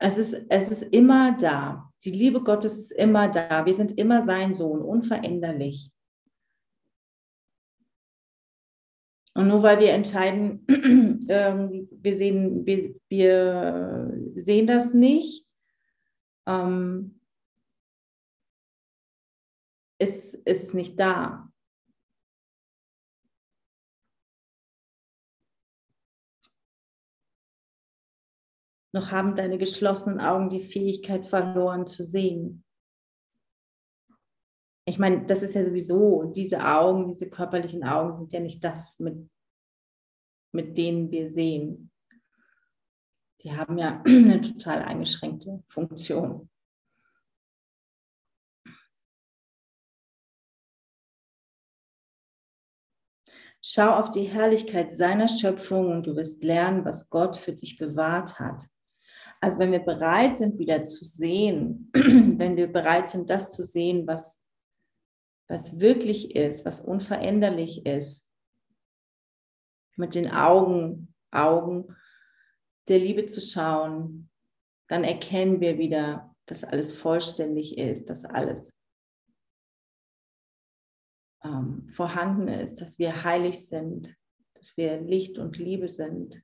Es 0.01 0.18
ist, 0.18 0.34
es 0.49 0.70
ist 0.70 0.84
immer 0.93 1.38
da. 1.38 1.91
Die 2.03 2.12
Liebe 2.12 2.41
Gottes 2.41 2.78
ist 2.78 2.91
immer 2.91 3.28
da. 3.28 3.66
Wir 3.66 3.74
sind 3.74 3.97
immer 3.97 4.24
sein 4.24 4.53
Sohn, 4.53 4.82
unveränderlich. 4.82 5.91
Und 9.34 9.47
nur 9.47 9.62
weil 9.64 9.80
wir 9.80 9.91
entscheiden, 9.91 10.66
ähm, 11.30 11.89
wir, 11.91 12.14
sehen, 12.14 12.66
wir, 12.66 12.95
wir 13.10 14.32
sehen 14.36 14.68
das 14.68 14.93
nicht, 14.93 15.45
ähm, 16.47 17.20
ist, 19.97 20.36
ist 20.36 20.64
es 20.64 20.74
nicht 20.74 20.99
da. 20.99 21.49
Noch 28.92 29.12
haben 29.12 29.36
deine 29.36 29.58
geschlossenen 29.58 30.20
Augen 30.20 30.50
die 30.50 30.62
Fähigkeit 30.62 31.28
verloren 31.28 31.86
zu 31.86 32.04
sehen. 32.04 32.64
Ich 34.86 34.98
meine, 34.98 35.26
das 35.28 35.44
ist 35.44 35.54
ja 35.54 35.64
sowieso, 35.64 36.32
diese 36.36 36.66
Augen, 36.66 37.08
diese 37.08 37.30
körperlichen 37.30 37.84
Augen 37.84 38.16
sind 38.16 38.34
ja 38.34 38.40
nicht 38.40 38.64
das, 38.64 39.00
mit, 39.00 39.30
mit 40.52 40.78
denen 40.78 41.12
wir 41.12 41.30
sehen. 41.30 41.92
Die 43.44 43.56
haben 43.56 43.78
ja 43.78 44.02
eine 44.08 44.42
total 44.42 44.82
eingeschränkte 44.82 45.64
Funktion. 45.68 46.50
Schau 53.62 53.92
auf 53.92 54.10
die 54.10 54.24
Herrlichkeit 54.24 54.96
seiner 54.96 55.28
Schöpfung 55.28 55.92
und 55.92 56.08
du 56.08 56.16
wirst 56.16 56.44
lernen, 56.44 56.86
was 56.86 57.10
Gott 57.10 57.38
für 57.38 57.54
dich 57.54 57.78
bewahrt 57.78 58.40
hat. 58.40 58.64
Also 59.42 59.60
wenn 59.60 59.72
wir 59.72 59.80
bereit 59.80 60.38
sind, 60.38 60.60
wieder 60.60 60.84
zu 60.84 61.04
sehen, 61.04 61.90
wenn 61.94 62.58
wir 62.58 62.72
bereit 62.72 63.10
sind, 63.10 63.30
das 63.30 63.54
zu 63.54 63.64
sehen, 63.64 64.06
was, 64.06 64.42
was 65.48 65.80
wirklich 65.80 66.36
ist, 66.36 66.66
was 66.66 66.82
unveränderlich 66.82 67.86
ist, 67.86 68.30
mit 69.96 70.16
den 70.16 70.32
Augen, 70.32 71.14
Augen 71.32 71.96
der 72.88 73.00
Liebe 73.00 73.28
zu 73.28 73.40
schauen, 73.40 74.30
dann 74.88 75.04
erkennen 75.04 75.62
wir 75.62 75.78
wieder, 75.78 76.36
dass 76.46 76.64
alles 76.64 76.94
vollständig 76.94 77.78
ist, 77.78 78.10
dass 78.10 78.26
alles 78.26 78.76
ähm, 81.44 81.88
vorhanden 81.90 82.48
ist, 82.48 82.82
dass 82.82 82.98
wir 82.98 83.24
heilig 83.24 83.68
sind, 83.68 84.16
dass 84.56 84.76
wir 84.76 85.00
Licht 85.00 85.38
und 85.38 85.58
Liebe 85.58 85.90
sind 85.90 86.44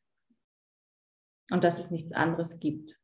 und 1.52 1.64
dass 1.64 1.80
es 1.80 1.92
nichts 1.92 2.12
anderes 2.12 2.60
gibt. 2.60 3.00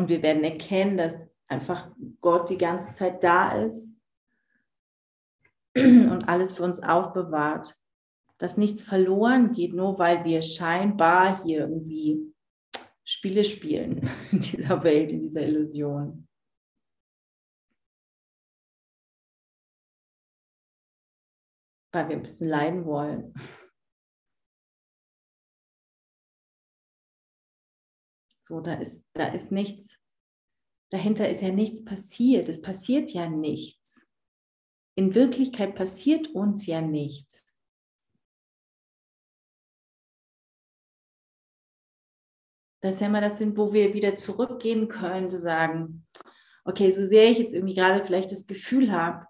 Und 0.00 0.08
wir 0.08 0.22
werden 0.22 0.44
erkennen, 0.44 0.96
dass 0.96 1.30
einfach 1.46 1.90
Gott 2.22 2.48
die 2.48 2.56
ganze 2.56 2.92
Zeit 2.92 3.22
da 3.22 3.62
ist 3.62 3.98
und 5.76 6.24
alles 6.26 6.52
für 6.52 6.62
uns 6.62 6.82
aufbewahrt. 6.82 7.74
Dass 8.38 8.56
nichts 8.56 8.82
verloren 8.82 9.52
geht, 9.52 9.74
nur 9.74 9.98
weil 9.98 10.24
wir 10.24 10.40
scheinbar 10.40 11.44
hier 11.44 11.60
irgendwie 11.60 12.32
Spiele 13.04 13.44
spielen 13.44 14.08
in 14.32 14.40
dieser 14.40 14.82
Welt, 14.82 15.12
in 15.12 15.20
dieser 15.20 15.42
Illusion. 15.42 16.29
Weil 21.92 22.08
wir 22.08 22.16
ein 22.16 22.22
bisschen 22.22 22.48
leiden 22.48 22.84
wollen. 22.84 23.34
So, 28.42 28.60
da 28.60 28.74
ist, 28.74 29.08
da 29.12 29.28
ist 29.28 29.52
nichts, 29.52 29.96
dahinter 30.90 31.28
ist 31.28 31.40
ja 31.40 31.52
nichts 31.52 31.84
passiert. 31.84 32.48
Es 32.48 32.60
passiert 32.60 33.10
ja 33.10 33.28
nichts. 33.28 34.08
In 34.96 35.14
Wirklichkeit 35.14 35.76
passiert 35.76 36.28
uns 36.28 36.66
ja 36.66 36.80
nichts. 36.80 37.56
Das 42.82 42.94
ist 42.96 43.00
ja 43.02 43.06
immer 43.06 43.20
das 43.20 43.38
sind, 43.38 43.56
wo 43.56 43.72
wir 43.72 43.94
wieder 43.94 44.16
zurückgehen 44.16 44.88
können, 44.88 45.30
zu 45.30 45.38
sagen, 45.38 46.06
okay, 46.64 46.90
so 46.90 47.04
sehr 47.04 47.30
ich 47.30 47.38
jetzt 47.38 47.54
irgendwie 47.54 47.74
gerade 47.74 48.04
vielleicht 48.04 48.32
das 48.32 48.46
Gefühl 48.46 48.90
habe, 48.90 49.26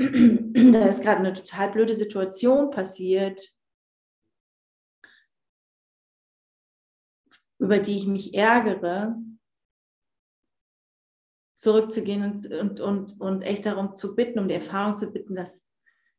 da 0.00 0.86
ist 0.86 1.02
gerade 1.02 1.18
eine 1.18 1.34
total 1.34 1.72
blöde 1.72 1.94
Situation 1.94 2.70
passiert, 2.70 3.54
über 7.58 7.78
die 7.80 7.98
ich 7.98 8.06
mich 8.06 8.32
ärgere, 8.32 9.18
zurückzugehen 11.58 12.24
und, 12.24 12.46
und, 12.50 12.80
und, 12.80 13.20
und 13.20 13.42
echt 13.42 13.66
darum 13.66 13.94
zu 13.94 14.16
bitten, 14.16 14.38
um 14.38 14.48
die 14.48 14.54
Erfahrung 14.54 14.96
zu 14.96 15.12
bitten, 15.12 15.34
dass, 15.34 15.68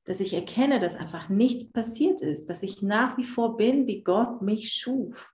dass 0.03 0.19
ich 0.19 0.35
erkenne, 0.35 0.79
dass 0.79 0.95
einfach 0.95 1.29
nichts 1.29 1.71
passiert 1.71 2.21
ist, 2.21 2.47
dass 2.47 2.61
ich 2.61 2.83
nach 2.83 3.17
wie 3.17 3.23
vor 3.23 3.57
bin, 3.57 3.87
wie 3.87 4.03
Gott 4.03 4.43
mich 4.43 4.73
schuf. 4.73 5.33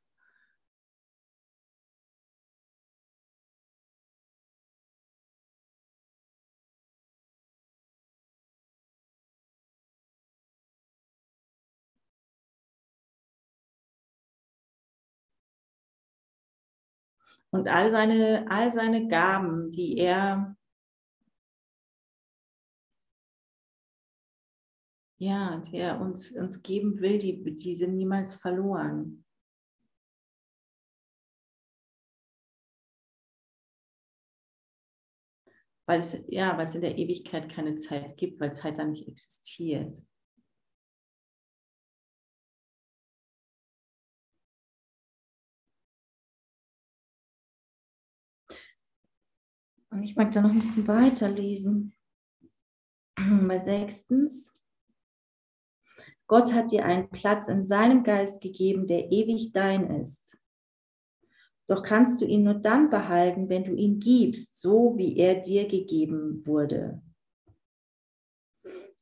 Und 17.51 17.67
all 17.69 17.89
seine, 17.91 18.45
all 18.49 18.71
seine 18.71 19.07
Gaben, 19.07 19.71
die 19.71 19.97
er 19.97 20.55
ja, 25.19 25.57
die 25.57 25.77
er 25.77 25.99
uns, 25.99 26.31
uns 26.31 26.61
geben 26.61 26.99
will, 26.99 27.17
die, 27.17 27.55
die 27.55 27.75
sind 27.75 27.95
niemals 27.95 28.35
verloren. 28.35 29.23
Weil 35.87 35.99
es, 35.99 36.21
ja, 36.27 36.57
weil 36.57 36.65
es 36.65 36.75
in 36.75 36.81
der 36.81 36.97
Ewigkeit 36.97 37.49
keine 37.49 37.75
Zeit 37.77 38.17
gibt, 38.17 38.39
weil 38.41 38.53
Zeit 38.53 38.77
da 38.77 38.83
nicht 38.83 39.07
existiert. 39.07 39.97
Und 49.97 50.03
ich 50.03 50.15
mag 50.15 50.31
da 50.31 50.41
noch 50.41 50.51
ein 50.51 50.59
bisschen 50.59 50.87
weiterlesen. 50.87 51.95
Bei 53.47 53.57
sechstens. 53.57 54.53
Gott 56.27 56.53
hat 56.53 56.71
dir 56.71 56.85
einen 56.85 57.09
Platz 57.09 57.47
in 57.47 57.65
seinem 57.65 58.03
Geist 58.03 58.39
gegeben, 58.39 58.85
der 58.85 59.11
ewig 59.11 59.53
dein 59.53 59.89
ist. 59.89 60.37
Doch 61.65 61.81
kannst 61.81 62.21
du 62.21 62.25
ihn 62.25 62.43
nur 62.43 62.53
dann 62.53 62.91
behalten, 62.91 63.49
wenn 63.49 63.63
du 63.63 63.73
ihn 63.73 63.99
gibst, 63.99 64.61
so 64.61 64.95
wie 64.97 65.17
er 65.17 65.41
dir 65.41 65.67
gegeben 65.67 66.45
wurde. 66.45 67.01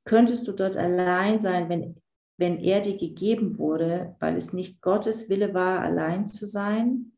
Könntest 0.05 0.47
du 0.47 0.53
dort 0.53 0.77
allein 0.77 1.41
sein, 1.41 1.67
wenn, 1.67 2.01
wenn 2.37 2.57
er 2.57 2.79
dir 2.79 2.95
gegeben 2.95 3.57
wurde, 3.57 4.15
weil 4.21 4.37
es 4.37 4.53
nicht 4.53 4.81
Gottes 4.81 5.27
Wille 5.27 5.53
war, 5.53 5.81
allein 5.81 6.25
zu 6.25 6.47
sein? 6.47 7.14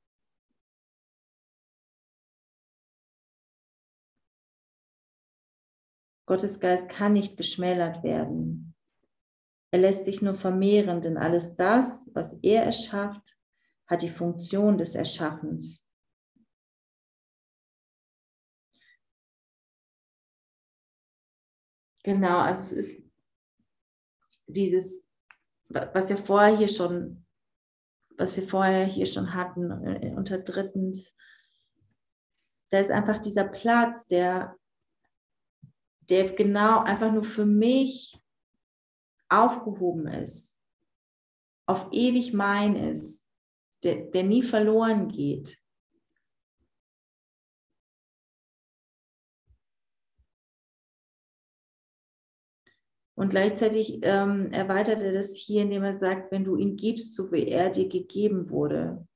Gottes 6.28 6.60
Geist 6.60 6.90
kann 6.90 7.14
nicht 7.14 7.38
geschmälert 7.38 8.04
werden. 8.04 8.76
Er 9.72 9.80
lässt 9.80 10.06
sich 10.06 10.22
nur 10.22 10.34
vermehren, 10.34 11.02
denn 11.02 11.18
alles 11.18 11.56
das, 11.56 12.10
was 12.14 12.34
er 12.44 12.64
erschafft, 12.64 13.36
hat 13.88 14.02
die 14.02 14.10
Funktion 14.10 14.78
des 14.78 14.94
Erschaffens. 14.94 15.84
Genau, 22.04 22.40
also 22.40 22.62
es 22.62 22.72
ist 22.74 23.04
dieses, 24.48 25.06
was 25.70 26.10
wir 26.10 26.18
vorher 26.18 26.58
hier 26.58 26.70
schon, 26.70 27.26
was 28.18 28.36
wir 28.36 28.48
vorher 28.48 28.86
hier 28.86 29.06
schon 29.06 29.34
hatten, 29.34 29.72
äh, 29.86 30.14
unter 30.16 30.40
drittens, 30.40 31.16
da 32.70 32.80
ist 32.80 32.92
einfach 32.92 33.20
dieser 33.20 33.46
Platz, 33.46 34.08
der 34.08 34.58
der 36.10 36.32
genau 36.34 36.84
einfach 36.84 37.12
nur 37.12 37.24
für 37.24 37.46
mich 37.46 38.20
aufgehoben 39.30 40.08
ist, 40.08 40.58
auf 41.66 41.88
ewig 41.92 42.34
mein 42.34 42.76
ist, 42.76 43.28
der, 43.84 44.06
der 44.06 44.24
nie 44.24 44.44
verloren 44.44 45.10
geht. 45.10 45.58
Und 53.16 53.30
gleichzeitig 53.30 54.00
ähm, 54.04 54.46
erweitert 54.52 55.02
er 55.02 55.12
das 55.12 55.34
hier, 55.34 55.64
indem 55.64 55.84
er 55.84 55.96
sagt, 55.96 56.32
wenn 56.32 56.44
du 56.44 56.56
ihn 56.56 56.78
gibst, 56.78 57.16
so 57.16 57.32
wie 57.32 57.48
er 57.48 57.72
dir 57.72 57.90
gegeben 57.90 58.52
wurde. 58.52 59.08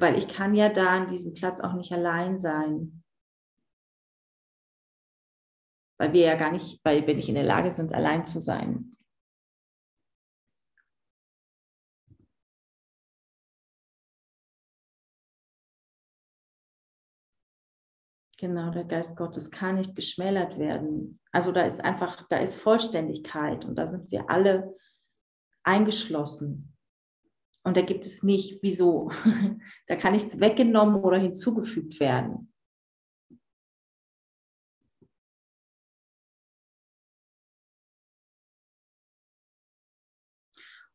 Weil 0.00 0.16
ich 0.16 0.28
kann 0.28 0.54
ja 0.54 0.70
da 0.70 0.96
an 0.96 1.08
diesem 1.08 1.34
Platz 1.34 1.60
auch 1.60 1.74
nicht 1.74 1.92
allein 1.92 2.38
sein. 2.38 3.04
Weil 5.98 6.14
wir 6.14 6.22
ja 6.22 6.36
gar 6.36 6.52
nicht, 6.52 6.80
weil 6.84 7.06
wir 7.06 7.14
nicht 7.14 7.28
in 7.28 7.34
der 7.34 7.44
Lage 7.44 7.70
sind, 7.70 7.92
allein 7.92 8.24
zu 8.24 8.40
sein. 8.40 8.96
Genau, 18.38 18.70
der 18.70 18.84
Geist 18.84 19.18
Gottes 19.18 19.50
kann 19.50 19.74
nicht 19.74 19.94
geschmälert 19.94 20.58
werden. 20.58 21.20
Also 21.30 21.52
da 21.52 21.60
ist 21.60 21.84
einfach, 21.84 22.26
da 22.28 22.38
ist 22.38 22.54
Vollständigkeit 22.54 23.66
und 23.66 23.74
da 23.74 23.86
sind 23.86 24.10
wir 24.10 24.30
alle 24.30 24.74
eingeschlossen. 25.62 26.74
Und 27.62 27.76
da 27.76 27.82
gibt 27.82 28.06
es 28.06 28.22
nicht, 28.22 28.62
wieso, 28.62 29.10
da 29.86 29.96
kann 29.96 30.14
nichts 30.14 30.40
weggenommen 30.40 31.02
oder 31.02 31.18
hinzugefügt 31.18 32.00
werden. 32.00 32.52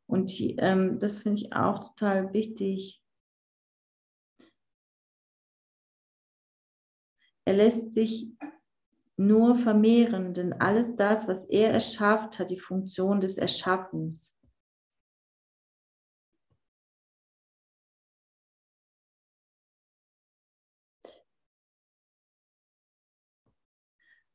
Und 0.07 0.31
ähm, 0.39 0.99
das 0.99 1.19
finde 1.19 1.41
ich 1.41 1.53
auch 1.53 1.95
total 1.95 2.33
wichtig, 2.33 3.05
Er 7.47 7.53
lässt 7.53 7.93
sich 7.93 8.27
nur 9.17 9.57
vermehren, 9.57 10.33
denn 10.33 10.53
alles 10.53 10.95
das, 10.95 11.27
was 11.27 11.45
er 11.45 11.71
erschafft, 11.71 12.39
hat 12.39 12.49
die 12.49 12.59
Funktion 12.59 13.21
des 13.21 13.37
Erschaffens. 13.37 14.34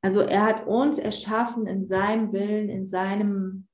Also 0.03 0.20
er 0.20 0.44
hat 0.44 0.66
uns 0.66 0.98
erschaffen 0.98 1.66
in 1.66 1.86
seinem 1.86 2.32
Willen, 2.32 2.68
in 2.70 2.86
seinem, 2.86 3.68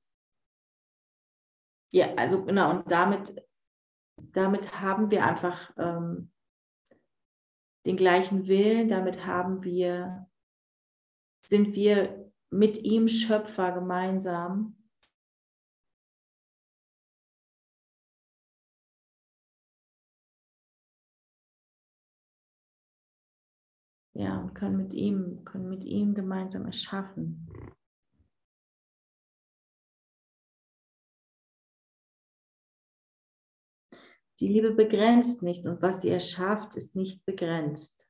ja, 1.91 2.13
also 2.15 2.43
genau, 2.43 2.71
und 2.71 2.91
damit, 2.91 3.33
damit 4.17 4.81
haben 4.81 5.09
wir 5.09 5.25
einfach 5.25 5.71
ähm, 5.77 6.31
den 7.85 7.95
gleichen 7.95 8.47
Willen, 8.47 8.89
damit 8.89 9.25
haben 9.25 9.63
wir, 9.63 10.27
sind 11.45 11.73
wir 11.75 12.29
mit 12.49 12.77
ihm 12.79 13.07
Schöpfer 13.07 13.71
gemeinsam. 13.71 14.75
Können 24.57 24.77
mit 24.77 24.93
ihm, 24.93 25.45
können 25.45 25.69
mit 25.69 25.83
ihm 25.83 26.15
gemeinsam 26.15 26.65
erschaffen. 26.65 27.47
Die 34.39 34.47
Liebe 34.47 34.73
begrenzt 34.73 35.43
nicht 35.43 35.65
und 35.65 35.81
was 35.81 36.01
sie 36.01 36.09
erschafft, 36.09 36.75
ist 36.75 36.95
nicht 36.95 37.23
begrenzt. 37.25 38.07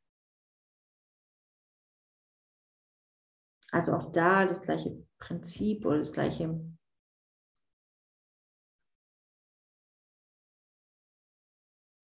Also 3.72 3.94
auch 3.94 4.12
da 4.12 4.46
das 4.46 4.62
gleiche 4.62 5.06
Prinzip 5.20 5.86
oder 5.86 6.00
das 6.00 6.14
gleiche 6.14 6.60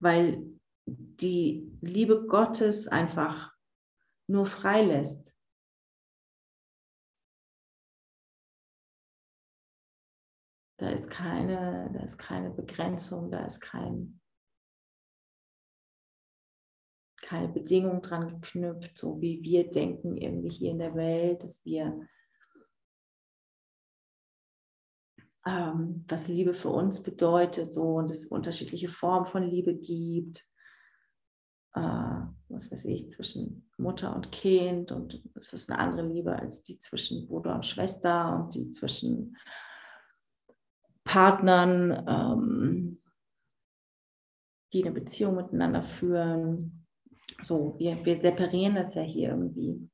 weil 0.00 0.60
die 0.86 1.78
Liebe 1.80 2.26
Gottes 2.26 2.86
einfach 2.88 3.53
nur 4.26 4.46
freilässt. 4.46 5.34
Da 10.78 10.90
ist 10.90 11.08
keine, 11.08 11.90
da 11.94 12.00
ist 12.00 12.18
keine 12.18 12.50
Begrenzung, 12.50 13.30
da 13.30 13.46
ist 13.46 13.60
kein, 13.60 14.20
keine 17.22 17.48
Bedingung 17.48 18.02
dran 18.02 18.28
geknüpft, 18.28 18.98
so 18.98 19.20
wie 19.20 19.42
wir 19.42 19.70
denken 19.70 20.16
irgendwie 20.16 20.50
hier 20.50 20.72
in 20.72 20.80
der 20.80 20.94
Welt, 20.94 21.42
dass 21.42 21.64
wir, 21.64 22.06
ähm, 25.46 26.04
was 26.08 26.28
Liebe 26.28 26.54
für 26.54 26.70
uns 26.70 27.02
bedeutet, 27.02 27.72
so 27.72 27.94
und 27.94 28.10
es 28.10 28.26
unterschiedliche 28.26 28.88
Formen 28.88 29.26
von 29.26 29.42
Liebe 29.42 29.74
gibt. 29.74 30.44
Äh, 31.74 31.80
was 32.48 32.70
weiß 32.70 32.84
ich, 32.84 33.10
zwischen 33.10 33.68
Mutter 33.78 34.14
und 34.14 34.30
Kind 34.30 34.92
und 34.92 35.22
es 35.34 35.52
ist 35.52 35.70
eine 35.70 35.80
andere 35.80 36.06
Liebe 36.06 36.34
als 36.36 36.62
die 36.62 36.78
zwischen 36.78 37.26
Bruder 37.26 37.54
und 37.54 37.66
Schwester 37.66 38.36
und 38.36 38.54
die 38.54 38.70
zwischen 38.70 39.36
Partnern, 41.02 42.04
ähm, 42.08 43.02
die 44.72 44.84
eine 44.84 44.92
Beziehung 44.92 45.36
miteinander 45.36 45.82
führen. 45.82 46.86
So, 47.42 47.76
wir, 47.78 48.04
wir 48.04 48.16
separieren 48.16 48.76
das 48.76 48.94
ja 48.94 49.02
hier 49.02 49.30
irgendwie. 49.30 49.90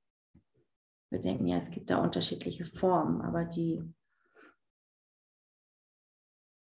Wir 1.10 1.20
denken 1.20 1.46
ja, 1.46 1.56
es 1.56 1.70
gibt 1.70 1.90
da 1.90 2.02
unterschiedliche 2.02 2.64
Formen, 2.64 3.20
aber 3.22 3.44
die 3.44 3.82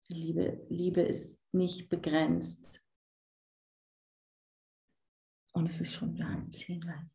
Liebe, 0.08 0.66
Liebe 0.68 1.02
ist 1.02 1.40
nicht 1.52 1.88
begrenzt. 1.88 2.83
Und 5.54 5.66
es 5.68 5.80
ist 5.80 5.94
schon 5.94 6.22
halb 6.22 6.52
zehn 6.52 6.80
gleich. 6.80 7.06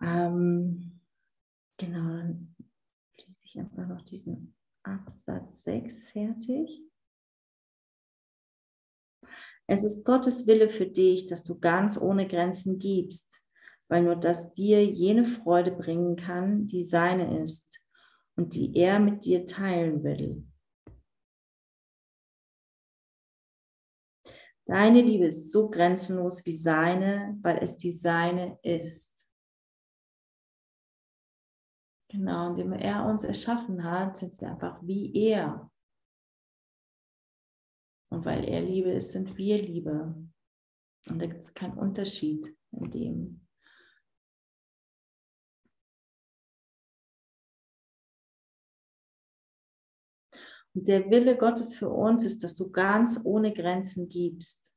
Ähm, 0.00 1.00
genau, 1.76 2.08
dann 2.08 2.54
lese 3.18 3.44
ich 3.44 3.58
einfach 3.58 3.86
noch 3.88 4.02
diesen 4.02 4.54
Absatz 4.82 5.64
6 5.64 6.08
fertig. 6.08 6.80
Es 9.66 9.84
ist 9.84 10.04
Gottes 10.04 10.46
Wille 10.46 10.68
für 10.68 10.86
dich, 10.86 11.26
dass 11.26 11.44
du 11.44 11.58
ganz 11.58 12.00
ohne 12.00 12.26
Grenzen 12.26 12.78
gibst, 12.78 13.42
weil 13.88 14.02
nur 14.02 14.16
das 14.16 14.52
dir 14.52 14.84
jene 14.84 15.24
Freude 15.24 15.72
bringen 15.72 16.16
kann, 16.16 16.66
die 16.66 16.84
seine 16.84 17.42
ist 17.42 17.80
und 18.36 18.54
die 18.54 18.76
er 18.76 19.00
mit 19.00 19.24
dir 19.24 19.44
teilen 19.44 20.02
will. 20.02 20.44
Deine 24.70 25.02
Liebe 25.02 25.24
ist 25.24 25.50
so 25.50 25.68
grenzenlos 25.68 26.46
wie 26.46 26.54
seine, 26.54 27.36
weil 27.42 27.58
es 27.58 27.76
die 27.76 27.90
seine 27.90 28.56
ist. 28.62 29.26
Genau, 32.08 32.50
indem 32.50 32.74
er 32.74 33.04
uns 33.04 33.24
erschaffen 33.24 33.82
hat, 33.82 34.16
sind 34.16 34.40
wir 34.40 34.52
einfach 34.52 34.80
wie 34.86 35.12
er. 35.12 35.68
Und 38.12 38.24
weil 38.24 38.44
er 38.44 38.62
Liebe 38.62 38.92
ist, 38.92 39.10
sind 39.10 39.36
wir 39.36 39.58
Liebe. 39.58 40.14
Und 41.08 41.20
da 41.20 41.26
gibt 41.26 41.40
es 41.40 41.52
keinen 41.52 41.76
Unterschied 41.76 42.56
in 42.70 42.90
dem. 42.92 43.39
Und 50.74 50.86
der 50.86 51.10
Wille 51.10 51.36
Gottes 51.36 51.74
für 51.74 51.88
uns 51.88 52.24
ist, 52.24 52.44
dass 52.44 52.54
du 52.56 52.70
ganz 52.70 53.20
ohne 53.24 53.52
Grenzen 53.52 54.08
gibst. 54.08 54.70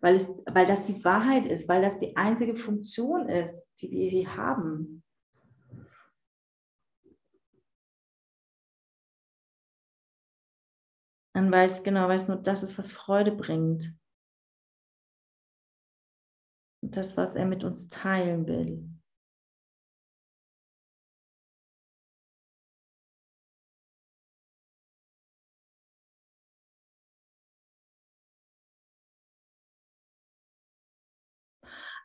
weil, 0.00 0.14
es, 0.14 0.28
weil 0.46 0.66
das 0.66 0.84
die 0.84 1.04
Wahrheit 1.04 1.46
ist, 1.46 1.68
weil 1.68 1.82
das 1.82 1.98
die 1.98 2.16
einzige 2.16 2.54
Funktion 2.54 3.28
ist, 3.28 3.72
die 3.80 3.90
wir 3.90 4.08
hier 4.08 4.36
haben. 4.36 5.02
Dann 11.32 11.50
weiß 11.50 11.82
genau, 11.82 12.06
weiß 12.06 12.28
nur, 12.28 12.36
das 12.36 12.62
ist, 12.62 12.78
was 12.78 12.92
Freude 12.92 13.32
bringt. 13.32 13.96
das, 16.82 17.16
was 17.16 17.34
er 17.34 17.46
mit 17.46 17.64
uns 17.64 17.88
teilen 17.88 18.46
will. 18.46 18.95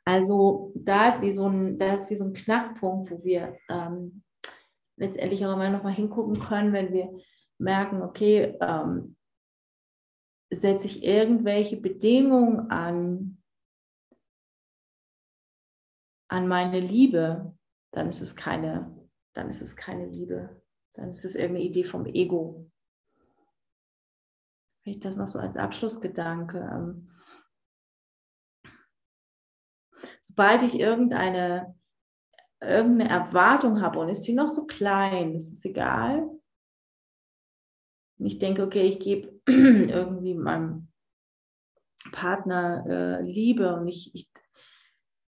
Also 0.05 0.73
da 0.75 1.09
ist 1.09 1.21
wie 1.21 1.31
so 1.31 1.47
ein, 1.47 1.77
da 1.77 1.93
ist 1.95 2.09
wie 2.09 2.15
so 2.15 2.25
ein 2.25 2.33
Knackpunkt, 2.33 3.11
wo 3.11 3.23
wir 3.23 3.57
ähm, 3.69 4.23
letztendlich 4.97 5.45
auch 5.45 5.53
immer 5.53 5.69
noch 5.69 5.83
mal 5.83 5.93
hingucken 5.93 6.39
können, 6.39 6.73
wenn 6.73 6.91
wir 6.91 7.17
merken, 7.59 8.01
okay, 8.01 8.57
ähm, 8.61 9.15
setze 10.51 10.87
ich 10.87 11.03
irgendwelche 11.03 11.77
Bedingungen 11.77 12.71
an, 12.71 13.41
an 16.29 16.47
meine 16.47 16.79
Liebe, 16.79 17.57
dann 17.91 18.09
ist 18.09 18.21
es 18.21 18.35
keine, 18.35 19.07
dann 19.33 19.49
ist 19.49 19.61
es 19.61 19.75
keine 19.75 20.07
Liebe. 20.07 20.61
Dann 20.93 21.11
ist 21.11 21.23
es 21.23 21.35
irgendeine 21.35 21.65
Idee 21.65 21.83
vom 21.83 22.05
Ego. 22.05 22.69
Vielleicht 24.83 25.05
das 25.05 25.15
noch 25.15 25.27
so 25.27 25.39
als 25.39 25.57
Abschlussgedanke. 25.57 26.59
Ähm, 26.59 27.11
sobald 30.32 30.63
ich 30.63 30.79
irgendeine, 30.79 31.75
irgendeine 32.61 33.09
Erwartung 33.09 33.82
habe 33.82 33.99
und 33.99 34.09
ist 34.09 34.23
sie 34.23 34.34
noch 34.34 34.47
so 34.47 34.65
klein, 34.65 35.36
ist 35.36 35.51
es 35.51 35.65
egal. 35.65 36.29
Und 38.17 38.25
ich 38.25 38.39
denke, 38.39 38.63
okay, 38.63 38.84
ich 38.84 38.99
gebe 38.99 39.41
irgendwie 39.47 40.34
meinem 40.34 40.89
Partner 42.11 42.86
äh, 42.88 43.21
Liebe 43.23 43.75
und 43.75 43.88
ich, 43.88 44.15
ich, 44.15 44.32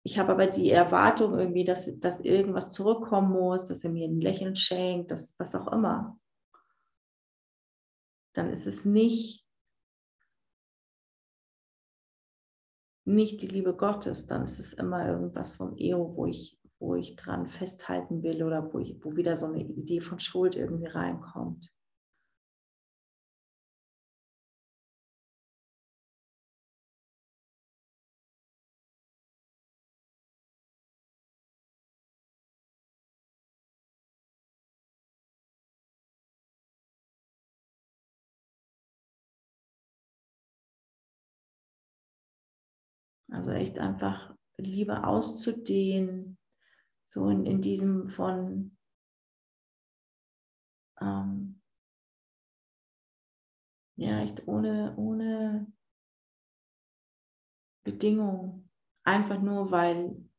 ich 0.03 0.17
habe 0.17 0.31
aber 0.31 0.47
die 0.47 0.71
Erwartung 0.71 1.37
irgendwie, 1.37 1.63
dass, 1.63 1.89
dass 1.99 2.21
irgendwas 2.21 2.71
zurückkommen 2.71 3.31
muss, 3.31 3.65
dass 3.65 3.83
er 3.83 3.91
mir 3.91 4.07
ein 4.07 4.19
Lächeln 4.19 4.55
schenkt, 4.55 5.11
dass, 5.11 5.35
was 5.37 5.53
auch 5.53 5.71
immer. 5.71 6.19
Dann 8.33 8.49
ist 8.49 8.65
es 8.65 8.85
nicht 8.85 9.46
nicht 13.07 13.41
die 13.41 13.47
Liebe 13.47 13.73
Gottes, 13.73 14.27
dann 14.27 14.43
ist 14.43 14.59
es 14.59 14.73
immer 14.73 15.07
irgendwas 15.07 15.53
vom 15.53 15.75
Ego, 15.77 16.13
wo 16.15 16.25
ich, 16.25 16.59
wo 16.79 16.95
ich 16.95 17.15
dran 17.15 17.47
festhalten 17.47 18.21
will 18.21 18.43
oder 18.43 18.73
wo, 18.73 18.79
ich, 18.79 18.97
wo 19.01 19.15
wieder 19.15 19.35
so 19.35 19.45
eine 19.45 19.63
Idee 19.63 20.01
von 20.01 20.19
Schuld 20.19 20.55
irgendwie 20.55 20.87
reinkommt. 20.87 21.71
Also 43.47 43.59
echt 43.59 43.79
einfach 43.79 44.35
Liebe 44.57 45.05
auszudehnen, 45.05 46.37
so 47.05 47.29
in, 47.29 47.45
in 47.45 47.61
diesem 47.61 48.09
von 48.09 48.77
ähm, 50.99 51.61
ja, 53.95 54.21
echt 54.21 54.45
ohne, 54.49 54.93
ohne 54.97 55.71
Bedingung. 57.85 58.69
Einfach 59.05 59.41
nur, 59.41 59.71
weil, 59.71 60.29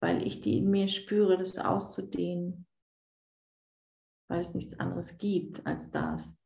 weil 0.00 0.24
ich 0.24 0.40
die 0.40 0.58
in 0.58 0.70
mir 0.70 0.86
spüre, 0.86 1.36
das 1.36 1.58
auszudehnen, 1.58 2.68
weil 4.28 4.38
es 4.38 4.54
nichts 4.54 4.78
anderes 4.78 5.18
gibt 5.18 5.66
als 5.66 5.90
das. 5.90 6.41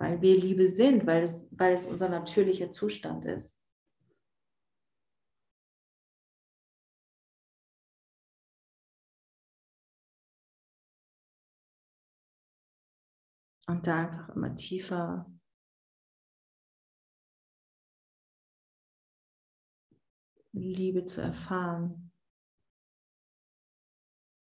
Weil 0.00 0.22
wir 0.22 0.34
Liebe 0.34 0.66
sind, 0.70 1.06
weil 1.06 1.22
es, 1.22 1.46
weil 1.50 1.74
es 1.74 1.84
unser 1.84 2.08
natürlicher 2.08 2.72
Zustand 2.72 3.26
ist. 3.26 3.62
Und 13.66 13.86
da 13.86 14.06
einfach 14.06 14.34
immer 14.34 14.56
tiefer 14.56 15.30
Liebe 20.52 21.04
zu 21.04 21.20
erfahren 21.20 22.10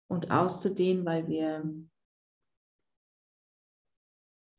und 0.08 0.32
auszudehnen, 0.32 1.06
weil 1.06 1.28
wir 1.28 1.91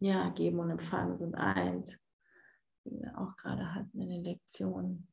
ja, 0.02 0.30
geben 0.30 0.58
und 0.58 0.70
empfangen 0.70 1.16
sind 1.16 1.34
eins, 1.36 1.96
wie 2.84 3.00
wir 3.00 3.16
auch 3.18 3.36
gerade 3.36 3.72
hatten 3.74 4.00
in 4.00 4.08
den 4.08 4.24
Lektionen. 4.24 5.08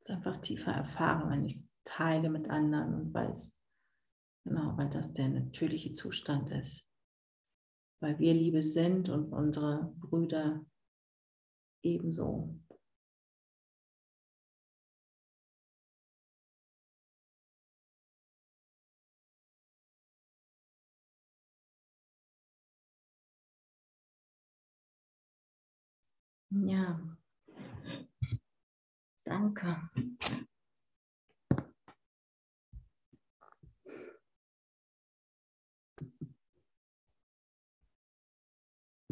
Es 0.00 0.10
einfach 0.10 0.38
tiefer 0.38 0.72
erfahren, 0.72 1.30
wenn 1.30 1.44
ich 1.44 1.54
es 1.54 1.68
teile 1.84 2.28
mit 2.28 2.50
anderen 2.50 2.94
und 2.94 3.14
weil 3.14 3.30
es, 3.30 3.56
genau, 4.44 4.76
weil 4.76 4.90
das 4.90 5.12
der 5.12 5.28
natürliche 5.28 5.92
Zustand 5.92 6.50
ist. 6.50 6.88
Weil 8.00 8.18
wir 8.18 8.34
Liebe 8.34 8.62
sind 8.62 9.08
und 9.08 9.32
unsere 9.32 9.92
Brüder 9.98 10.64
ebenso. 11.82 12.58
Ja. 26.50 26.98
Danke. 29.24 29.76